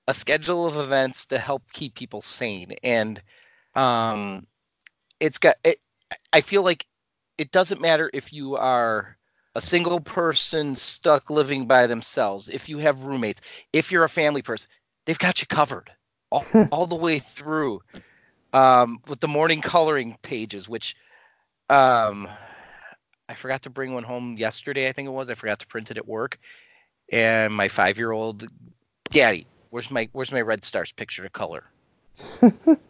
[0.08, 2.74] a schedule of events to help keep people sane.
[2.84, 3.22] And
[3.76, 4.48] um
[5.20, 5.78] it's got it
[6.34, 6.88] I feel like
[7.38, 9.19] it doesn't matter if you are
[9.56, 13.42] a single person stuck living by themselves, if you have roommates,
[13.74, 14.70] if you're a family person,
[15.06, 15.92] they've got you covered
[16.30, 17.82] all, all the way through
[18.54, 20.96] um, with the morning coloring pages, which
[21.70, 22.28] um,
[23.28, 25.30] I forgot to bring one home yesterday, I think it was.
[25.30, 26.40] I forgot to print it at work.
[27.12, 28.48] And my five year old,
[29.10, 31.64] Daddy, where's my where's my Red Stars picture to color?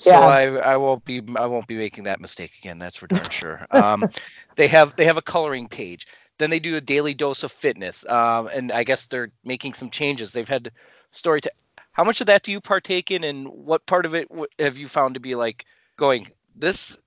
[0.00, 0.26] So Yeah.
[0.26, 2.78] I, I won't be I won't be making that mistake again.
[2.78, 3.66] That's for darn sure.
[3.70, 4.08] Um,
[4.56, 6.06] they have they have a coloring page.
[6.38, 8.06] Then they do a daily dose of fitness.
[8.08, 10.32] Um, and I guess they're making some changes.
[10.32, 10.72] They've had
[11.12, 11.52] story to.
[11.92, 14.76] How much of that do you partake in, and what part of it w- have
[14.78, 16.98] you found to be like going this?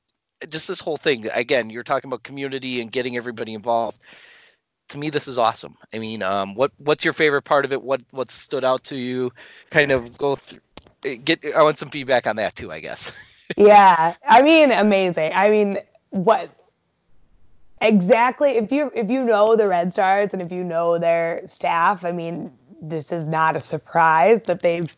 [0.50, 1.28] Just this whole thing.
[1.34, 4.00] Again, you're talking about community and getting everybody involved.
[4.94, 5.78] To me, this is awesome.
[5.94, 7.84] I mean, um, what what's your favorite part of it?
[7.84, 9.32] What what stood out to you?
[9.72, 10.62] Kind of go through.
[11.24, 11.46] Get.
[11.56, 12.72] I want some feedback on that too.
[12.72, 13.12] I guess.
[13.58, 15.80] yeah i mean amazing i mean
[16.12, 16.52] what
[17.82, 22.06] exactly if you if you know the red stars and if you know their staff
[22.06, 24.90] i mean this is not a surprise that they've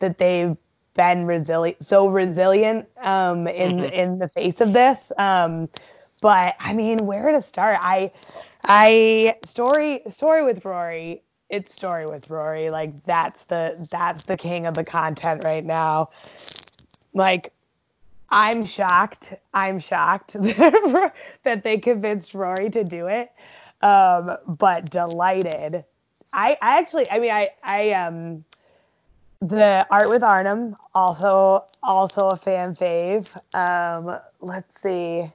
[0.00, 0.56] that they've
[0.94, 3.86] been resilient so resilient um in Mhm.
[3.86, 5.68] in the face of this um
[6.24, 8.10] but i mean where to start i
[8.64, 14.64] i story story with rory it's story with rory like that's the that's the king
[14.64, 16.08] of the content right now
[17.12, 17.52] like
[18.30, 19.34] I'm shocked.
[19.52, 23.30] I'm shocked that they convinced Rory to do it.
[23.80, 25.84] Um, but delighted.
[26.32, 28.44] I, I actually, I mean, I, I, um,
[29.40, 33.28] the art with Arnim also, also a fan fave.
[33.54, 35.30] Um, let's see.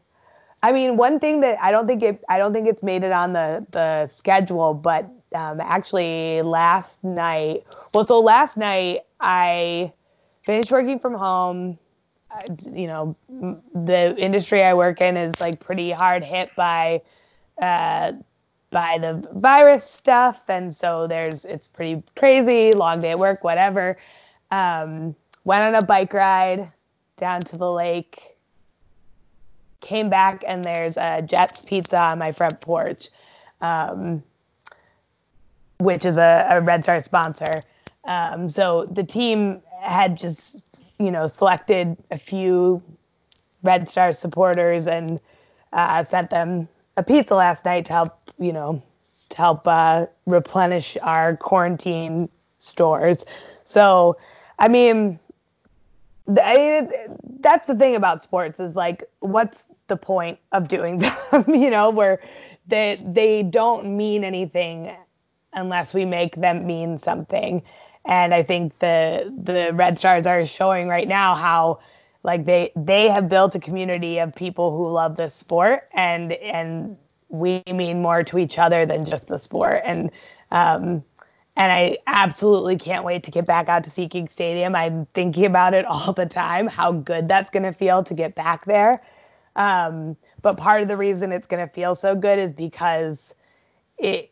[0.62, 3.12] I mean, one thing that I don't think it, I don't think it's made it
[3.12, 7.64] on the the schedule, but um, actually last night.
[7.93, 9.93] Well, so last night I
[10.43, 11.78] finished working from home
[12.32, 12.41] uh,
[12.74, 13.16] you know,
[13.74, 17.01] the industry I work in is like pretty hard hit by
[17.62, 18.14] uh,
[18.70, 22.72] by the virus stuff, and so there's it's pretty crazy.
[22.72, 23.97] Long day at work, whatever.
[24.51, 26.72] Um, went on a bike ride
[27.18, 28.29] down to the lake.
[29.82, 33.10] Came back and there's a Jets Pizza on my front porch,
[33.62, 34.22] um,
[35.78, 37.54] which is a, a Red Star sponsor.
[38.04, 42.82] Um, so the team had just, you know, selected a few
[43.64, 45.20] Red Star supporters and
[45.72, 46.68] uh, sent them
[46.98, 48.82] a pizza last night to help, you know,
[49.30, 52.28] to help uh, replenish our quarantine
[52.60, 53.24] stores.
[53.64, 54.18] So,
[54.58, 55.20] I mean,
[56.44, 56.92] I mean,
[57.40, 60.98] that's the thing about sports is like, what's the point of doing
[61.32, 61.44] them?
[61.48, 62.22] you know, where
[62.68, 64.96] they they don't mean anything
[65.54, 67.64] unless we make them mean something.
[68.06, 71.80] And I think the the Red Stars are showing right now how
[72.24, 76.98] like they they have built a community of people who love this sport and and
[77.30, 80.12] we mean more to each other than just the sport and
[80.52, 81.04] um
[81.56, 84.76] and I absolutely can't wait to get back out to SeatGeek Stadium.
[84.76, 88.34] I'm thinking about it all the time, how good that's going to feel to get
[88.34, 89.02] back there.
[89.60, 93.36] Um, but part of the reason it's going to feel so good is because
[93.97, 94.32] it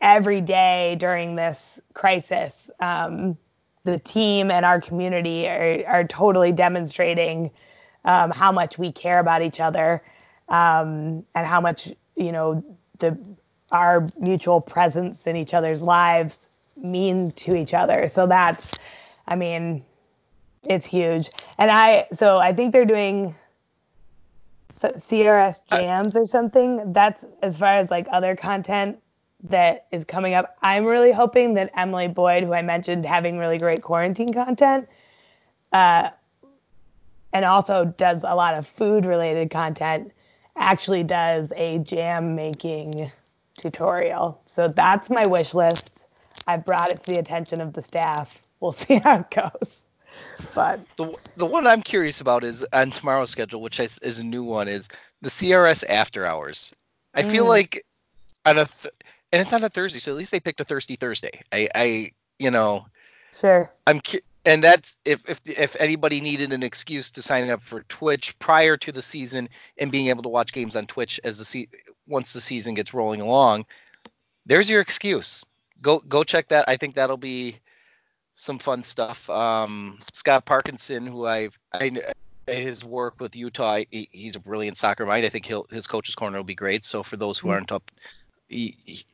[0.00, 3.38] every day during this crisis, um,
[3.84, 7.52] the team and our community are, are totally demonstrating
[8.04, 10.02] um, how much we care about each other
[10.48, 12.64] um, and how much you know
[12.98, 13.16] the
[13.70, 18.08] our mutual presence in each other's lives mean to each other.
[18.08, 18.78] So that's,
[19.26, 19.84] I mean,
[20.64, 21.30] it's huge.
[21.58, 23.36] And I so I think they're doing
[24.88, 26.92] CRS jams or something.
[26.92, 28.98] That's as far as like other content
[29.44, 30.56] that is coming up.
[30.62, 34.88] I'm really hoping that Emily Boyd, who I mentioned having really great quarantine content,
[35.72, 36.10] uh,
[37.32, 40.12] and also does a lot of food related content,
[40.56, 43.10] actually does a jam making
[43.58, 44.40] tutorial.
[44.46, 46.06] So that's my wish list.
[46.46, 48.34] I brought it to the attention of the staff.
[48.60, 49.81] We'll see how it goes.
[50.54, 54.24] But the the one I'm curious about is on tomorrow's schedule, which is, is a
[54.24, 54.88] new one, is
[55.20, 56.74] the CRS after hours.
[57.14, 57.48] I feel mm.
[57.48, 57.84] like
[58.46, 58.94] on a th-
[59.32, 61.40] and it's on a Thursday, so at least they picked a Thursday Thursday.
[61.50, 62.86] I, I, you know,
[63.40, 63.72] sure.
[63.86, 64.00] I'm,
[64.44, 68.76] and that's if if if anybody needed an excuse to sign up for Twitch prior
[68.76, 71.68] to the season and being able to watch games on Twitch as the se-
[72.06, 73.64] once the season gets rolling along,
[74.44, 75.44] there's your excuse.
[75.80, 76.68] Go go check that.
[76.68, 77.58] I think that'll be
[78.42, 79.30] some fun stuff.
[79.30, 82.02] Um, Scott Parkinson, who I've I,
[82.46, 85.24] his work with Utah, he, he's a brilliant soccer mind.
[85.24, 86.84] I think he'll his coach's corner will be great.
[86.84, 87.54] So for those who mm-hmm.
[87.54, 87.90] aren't up,
[88.48, 89.04] he,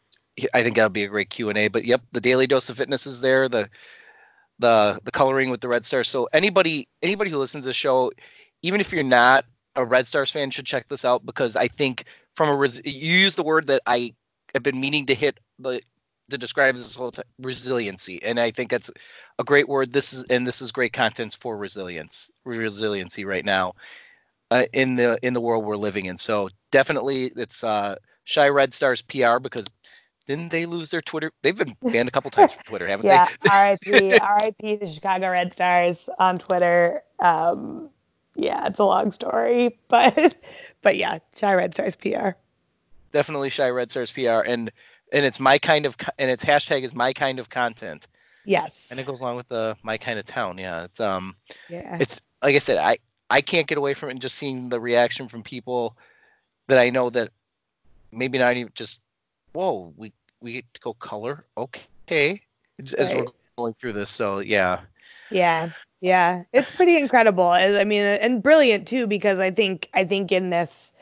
[0.54, 1.68] I think that'll be a great Q and A.
[1.68, 3.50] But yep, the daily dose of fitness is there.
[3.50, 3.68] The
[4.58, 6.08] the the coloring with the Red Stars.
[6.08, 8.10] So anybody anybody who listens to the show,
[8.62, 9.44] even if you're not
[9.76, 12.04] a Red Stars fan, should check this out because I think
[12.34, 14.14] from a res- you use the word that I
[14.54, 15.82] have been meaning to hit the
[16.30, 18.90] to describe this whole t- resiliency, and I think that's
[19.38, 19.92] a great word.
[19.92, 23.74] This is and this is great contents for resilience resiliency right now
[24.50, 26.18] uh, in the in the world we're living in.
[26.18, 27.96] So definitely it's uh,
[28.32, 29.66] Chi Red Stars PR because
[30.26, 31.32] didn't they lose their Twitter?
[31.42, 34.12] They've been banned a couple times from Twitter, haven't yeah, they?
[34.12, 37.02] RIP, RIP the Chicago Red Stars on Twitter.
[37.18, 37.90] Um,
[38.34, 40.36] yeah, it's a long story, but
[40.82, 42.30] but yeah, Chi Red Stars PR.
[43.10, 44.70] Definitely Chi Red Stars PR, and
[45.12, 48.06] and it's my kind of and its hashtag is my kind of content.
[48.44, 48.88] Yes.
[48.90, 50.59] And it goes along with the my kind of town.
[50.59, 51.36] Yeah, it's um,
[51.68, 52.98] yeah, it's like I said, I
[53.28, 55.96] I can't get away from it and just seeing the reaction from people
[56.66, 57.30] that I know that
[58.11, 59.00] maybe not even just
[59.52, 61.44] whoa, we we get to go color.
[61.56, 62.40] Okay,
[62.78, 63.16] as right.
[63.16, 64.11] we're going through this.
[64.11, 64.80] So yeah.
[65.30, 67.48] Yeah, yeah, it's pretty incredible.
[67.48, 70.92] I mean, and brilliant too because I think I think in this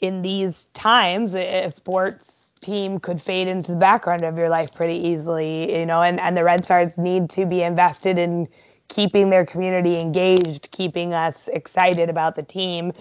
[0.00, 4.96] in these times, a sports team could fade into the background of your life pretty
[5.08, 8.48] easily, you know, and, and the Red Stars need to be invested in
[8.88, 12.92] keeping their community engaged, keeping us excited about the team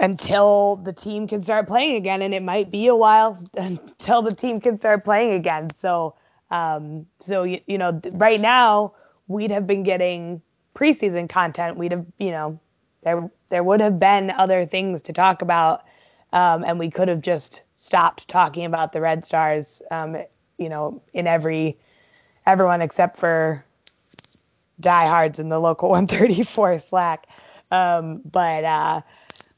[0.00, 2.20] until the team can start playing again.
[2.22, 5.70] And it might be a while until the team can start playing again.
[5.74, 6.14] So,
[6.50, 8.94] um, so you, you know, right now
[9.26, 10.42] we'd have been getting
[10.74, 11.76] preseason content.
[11.76, 12.60] We'd have, you know,
[13.02, 15.84] there there would have been other things to talk about,
[16.32, 19.82] um, and we could have just stopped talking about the Red Stars.
[19.90, 20.16] Um,
[20.58, 21.76] you know, in every
[22.46, 23.64] everyone except for
[24.80, 27.28] diehards in the local 134 Slack.
[27.70, 29.00] Um, but uh,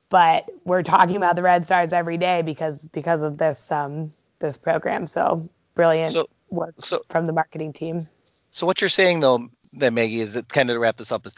[0.08, 4.56] but we're talking about the Red Stars every day because because of this um, this
[4.56, 5.06] program.
[5.06, 8.00] So brilliant so, work so, from the marketing team.
[8.50, 11.26] So what you're saying though, that Maggie, is that kind of to wrap this up
[11.26, 11.34] is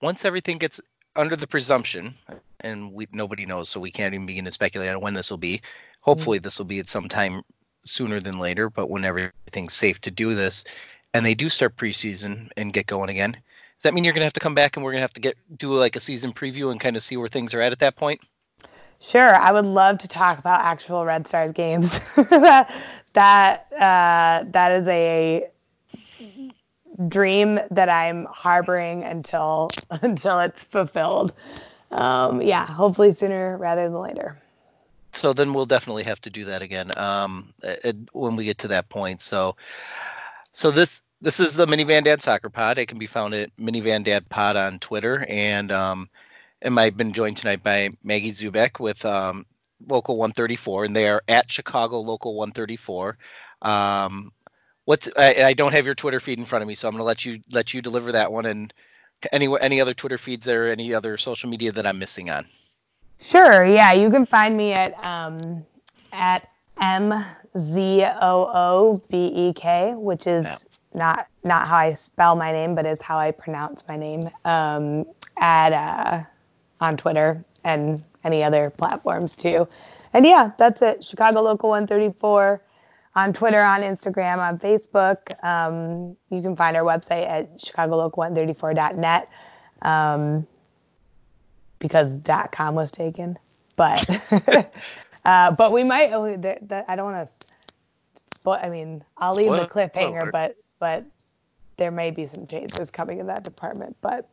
[0.00, 0.80] once everything gets
[1.14, 2.14] under the presumption,
[2.60, 5.38] and we nobody knows, so we can't even begin to speculate on when this will
[5.38, 5.60] be.
[6.00, 6.44] Hopefully, mm-hmm.
[6.44, 7.42] this will be at some time
[7.84, 8.70] sooner than later.
[8.70, 10.64] But when everything's safe to do this,
[11.14, 14.26] and they do start preseason and get going again, does that mean you're going to
[14.26, 16.32] have to come back and we're going to have to get do like a season
[16.32, 18.20] preview and kind of see where things are at at that point?
[19.00, 21.98] Sure, I would love to talk about actual Red Stars games.
[22.16, 22.74] that
[23.12, 25.48] that uh, that is a
[27.06, 31.32] dream that I'm harboring until until it's fulfilled.
[31.90, 34.40] Um, yeah, hopefully sooner rather than later.
[35.18, 37.52] So then we'll definitely have to do that again um,
[38.12, 39.20] when we get to that point.
[39.20, 39.56] So,
[40.52, 42.78] so this this is the Minivan Dad Soccer Pod.
[42.78, 46.08] It can be found at Minivan Dad Pod on Twitter, and um,
[46.62, 49.44] and I've been joined tonight by Maggie Zubek with um,
[49.88, 53.18] Local 134, and they are at Chicago Local 134.
[53.62, 54.30] Um,
[54.84, 57.02] what's I, I, don't have your Twitter feed in front of me, so I'm gonna
[57.02, 58.46] let you let you deliver that one.
[58.46, 58.72] And
[59.32, 62.46] any any other Twitter feeds there, any other social media that I'm missing on?
[63.20, 63.64] Sure.
[63.64, 65.64] Yeah, you can find me at um,
[66.12, 66.48] at
[66.80, 67.24] m
[67.58, 70.98] z o o b e k, which is yeah.
[70.98, 74.22] not not how I spell my name, but is how I pronounce my name.
[74.44, 75.04] Um,
[75.38, 76.24] at uh,
[76.80, 79.68] on Twitter and any other platforms too.
[80.12, 81.04] And yeah, that's it.
[81.04, 82.62] Chicago Local 134
[83.14, 85.44] on Twitter, on Instagram, on Facebook.
[85.44, 89.28] Um, you can find our website at chicagolocal134.net
[89.82, 90.46] um,
[91.78, 93.38] because dot .com was taken.
[93.76, 94.08] But
[95.24, 96.12] uh, but we might.
[96.12, 98.50] Oh, that, that, I don't want to.
[98.50, 101.04] I mean, I'll leave the cliffhanger, but but
[101.76, 103.96] there may be some changes coming in that department.
[104.00, 104.28] But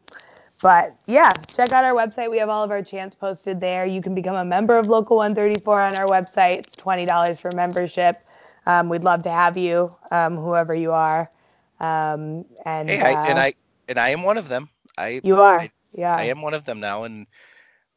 [0.62, 2.30] but yeah, check out our website.
[2.32, 3.86] We have all of our chants posted there.
[3.86, 6.60] You can become a member of Local 134 on our website.
[6.60, 8.16] It's $20 for membership.
[8.66, 11.30] Um, we'd love to have you, um, whoever you are.
[11.80, 13.54] Um, and hey, I, uh, and I
[13.88, 14.70] and I am one of them.
[14.98, 16.16] I you are, I, yeah.
[16.16, 17.28] I am one of them now, and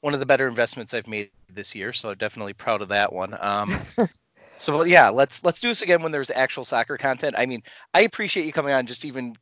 [0.00, 1.92] one of the better investments I've made this year.
[1.92, 3.36] So definitely proud of that one.
[3.38, 3.74] Um,
[4.56, 7.34] so yeah, let's let's do this again when there's actual soccer content.
[7.38, 7.62] I mean,
[7.94, 9.34] I appreciate you coming on, just even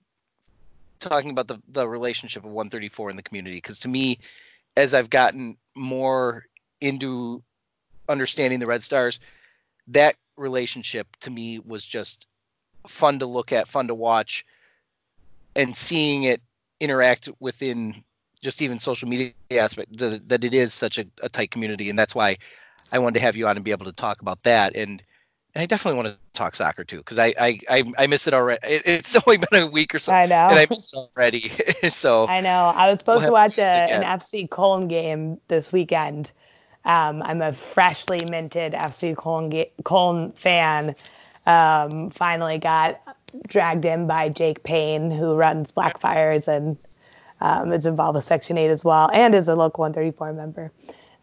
[0.98, 4.18] talking about the the relationship of 134 in the community because to me,
[4.76, 6.46] as I've gotten more
[6.80, 7.42] into
[8.08, 9.20] understanding the Red Stars,
[9.88, 12.26] that relationship to me was just
[12.86, 14.44] fun to look at, fun to watch,
[15.54, 16.40] and seeing it
[16.80, 18.04] interact within
[18.42, 21.98] just even social media aspect that, that it is such a, a, tight community, and
[21.98, 22.36] that's why
[22.92, 24.76] I wanted to have you on and be able to talk about that.
[24.76, 25.02] And
[25.54, 28.34] and I definitely want to talk soccer too because I, I I I miss it
[28.34, 28.60] already.
[28.66, 30.12] It, it's only been a week or so.
[30.12, 30.48] I know.
[30.48, 31.50] And I missed it already.
[31.88, 32.72] so I know.
[32.74, 36.30] I was supposed we'll to watch a, an FC Cologne game this weekend.
[36.84, 40.94] Um, I'm a freshly minted FC Cologne, ga- Cologne fan.
[41.46, 43.00] Um, finally got
[43.48, 46.78] dragged in by Jake Payne, who runs Blackfires and
[47.40, 50.72] um, is involved with Section 8 as well, and is a local 134 member.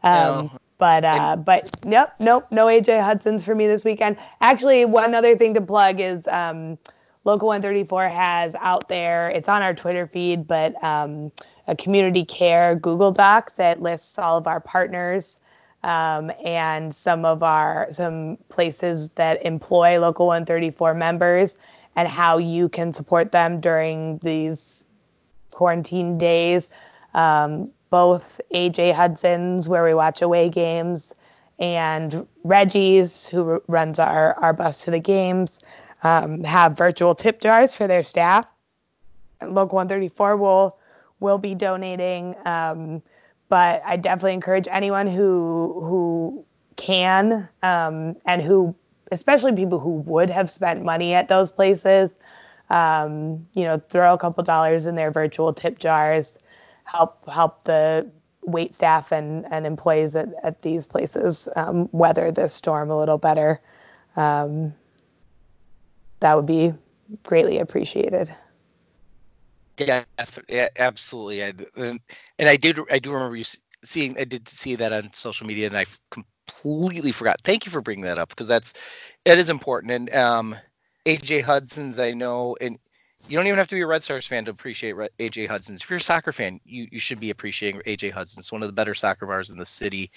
[0.04, 0.52] Um, no.
[0.78, 4.18] But uh, but yep, nope, no AJ Hudson's for me this weekend.
[4.42, 6.78] Actually, one other thing to plug is um,
[7.26, 9.30] Local 134 has out there.
[9.30, 11.32] It's on our Twitter feed, but um,
[11.68, 15.40] a community care Google Doc that lists all of our partners
[15.84, 21.56] um, and some of our some places that employ Local 134 members
[21.96, 24.86] and how you can support them during these
[25.54, 26.70] quarantine days.
[27.14, 31.14] Um, both AJ Hudson's, where we watch away games,
[31.60, 35.60] and Reggie's, who runs our, our bus to the games,
[36.02, 38.48] um, have virtual tip jars for their staff.
[39.42, 40.78] Local 134 will
[41.20, 43.02] will be donating, um,
[43.48, 48.76] but I definitely encourage anyone who who can um, and who,
[49.12, 52.18] especially people who would have spent money at those places,
[52.70, 56.38] um, you know, throw a couple dollars in their virtual tip jars
[56.84, 58.10] help help the
[58.46, 63.18] wait staff and, and employees at, at these places um, weather this storm a little
[63.18, 63.62] better.
[64.16, 64.74] Um,
[66.20, 66.74] that would be
[67.24, 68.34] greatly appreciated.
[69.78, 70.04] Yeah,
[70.78, 71.44] absolutely.
[71.44, 72.00] I, and
[72.40, 73.46] I did I do remember you
[73.84, 77.42] seeing I did see that on social media and I completely forgot.
[77.44, 78.74] Thank you for bringing that up because that's
[79.26, 79.92] it is important.
[79.94, 80.56] And um,
[81.06, 82.80] AJ Hudson's I know and
[83.28, 85.82] you don't even have to be a Red Stars fan to appreciate AJ Hudson's.
[85.82, 88.52] If you're a soccer fan, you, you should be appreciating AJ Hudson's.
[88.52, 90.12] One of the better soccer bars in the city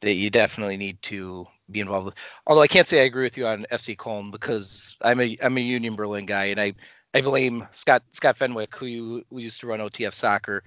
[0.00, 2.14] that you definitely need to be involved with.
[2.46, 5.56] Although I can't say I agree with you on FC Cologne because I'm a I'm
[5.56, 6.74] a Union Berlin guy and I
[7.14, 10.64] I blame Scott Scott Fenwick who, you, who used to run OTF soccer.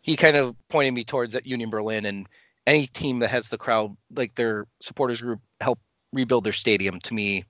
[0.00, 2.28] He kind of pointed me towards that Union Berlin and
[2.66, 5.78] any team that has the crowd like their supporters group help
[6.12, 7.44] rebuild their stadium to me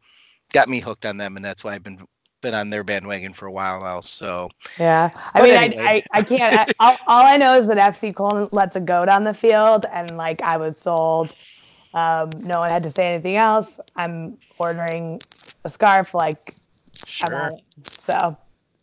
[0.56, 2.00] got me hooked on them and that's why I've been
[2.40, 4.00] been on their bandwagon for a while now.
[4.00, 5.82] So yeah, I mean, anyway.
[5.82, 6.54] I, I, I can't.
[6.58, 9.84] I, all, all I know is that FC Cologne lets a goat on the field,
[9.92, 11.34] and like I was sold.
[11.92, 13.80] Um, no one had to say anything else.
[13.96, 15.20] I'm ordering
[15.64, 16.54] a scarf, like
[17.06, 17.50] sure.
[17.84, 18.36] So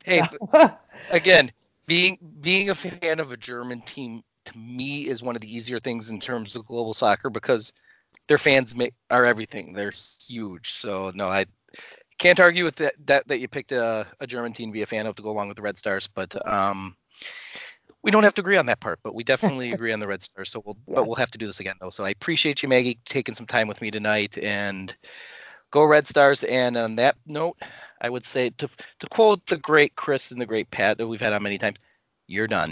[0.05, 0.21] hey,
[0.51, 0.71] so.
[1.11, 1.51] again,
[1.87, 5.79] being being a fan of a German team to me is one of the easier
[5.79, 7.73] things in terms of global soccer because
[8.27, 9.73] their fans make, are everything.
[9.73, 9.93] They're
[10.27, 10.71] huge.
[10.71, 11.45] So no, I
[12.23, 14.85] can't argue with that that, that you picked a, a German team to be a
[14.85, 16.95] fan of to go along with the Red Stars, but um,
[18.01, 20.21] we don't have to agree on that part, but we definitely agree on the Red
[20.21, 20.49] Stars.
[20.49, 21.89] So we'll but we'll have to do this again though.
[21.89, 24.93] So I appreciate you, Maggie, taking some time with me tonight and
[25.71, 26.43] go Red Stars.
[26.45, 27.57] And on that note,
[27.99, 28.69] I would say to
[28.99, 31.77] to quote the great Chris and the great Pat that we've had on many times,
[32.27, 32.71] you're done.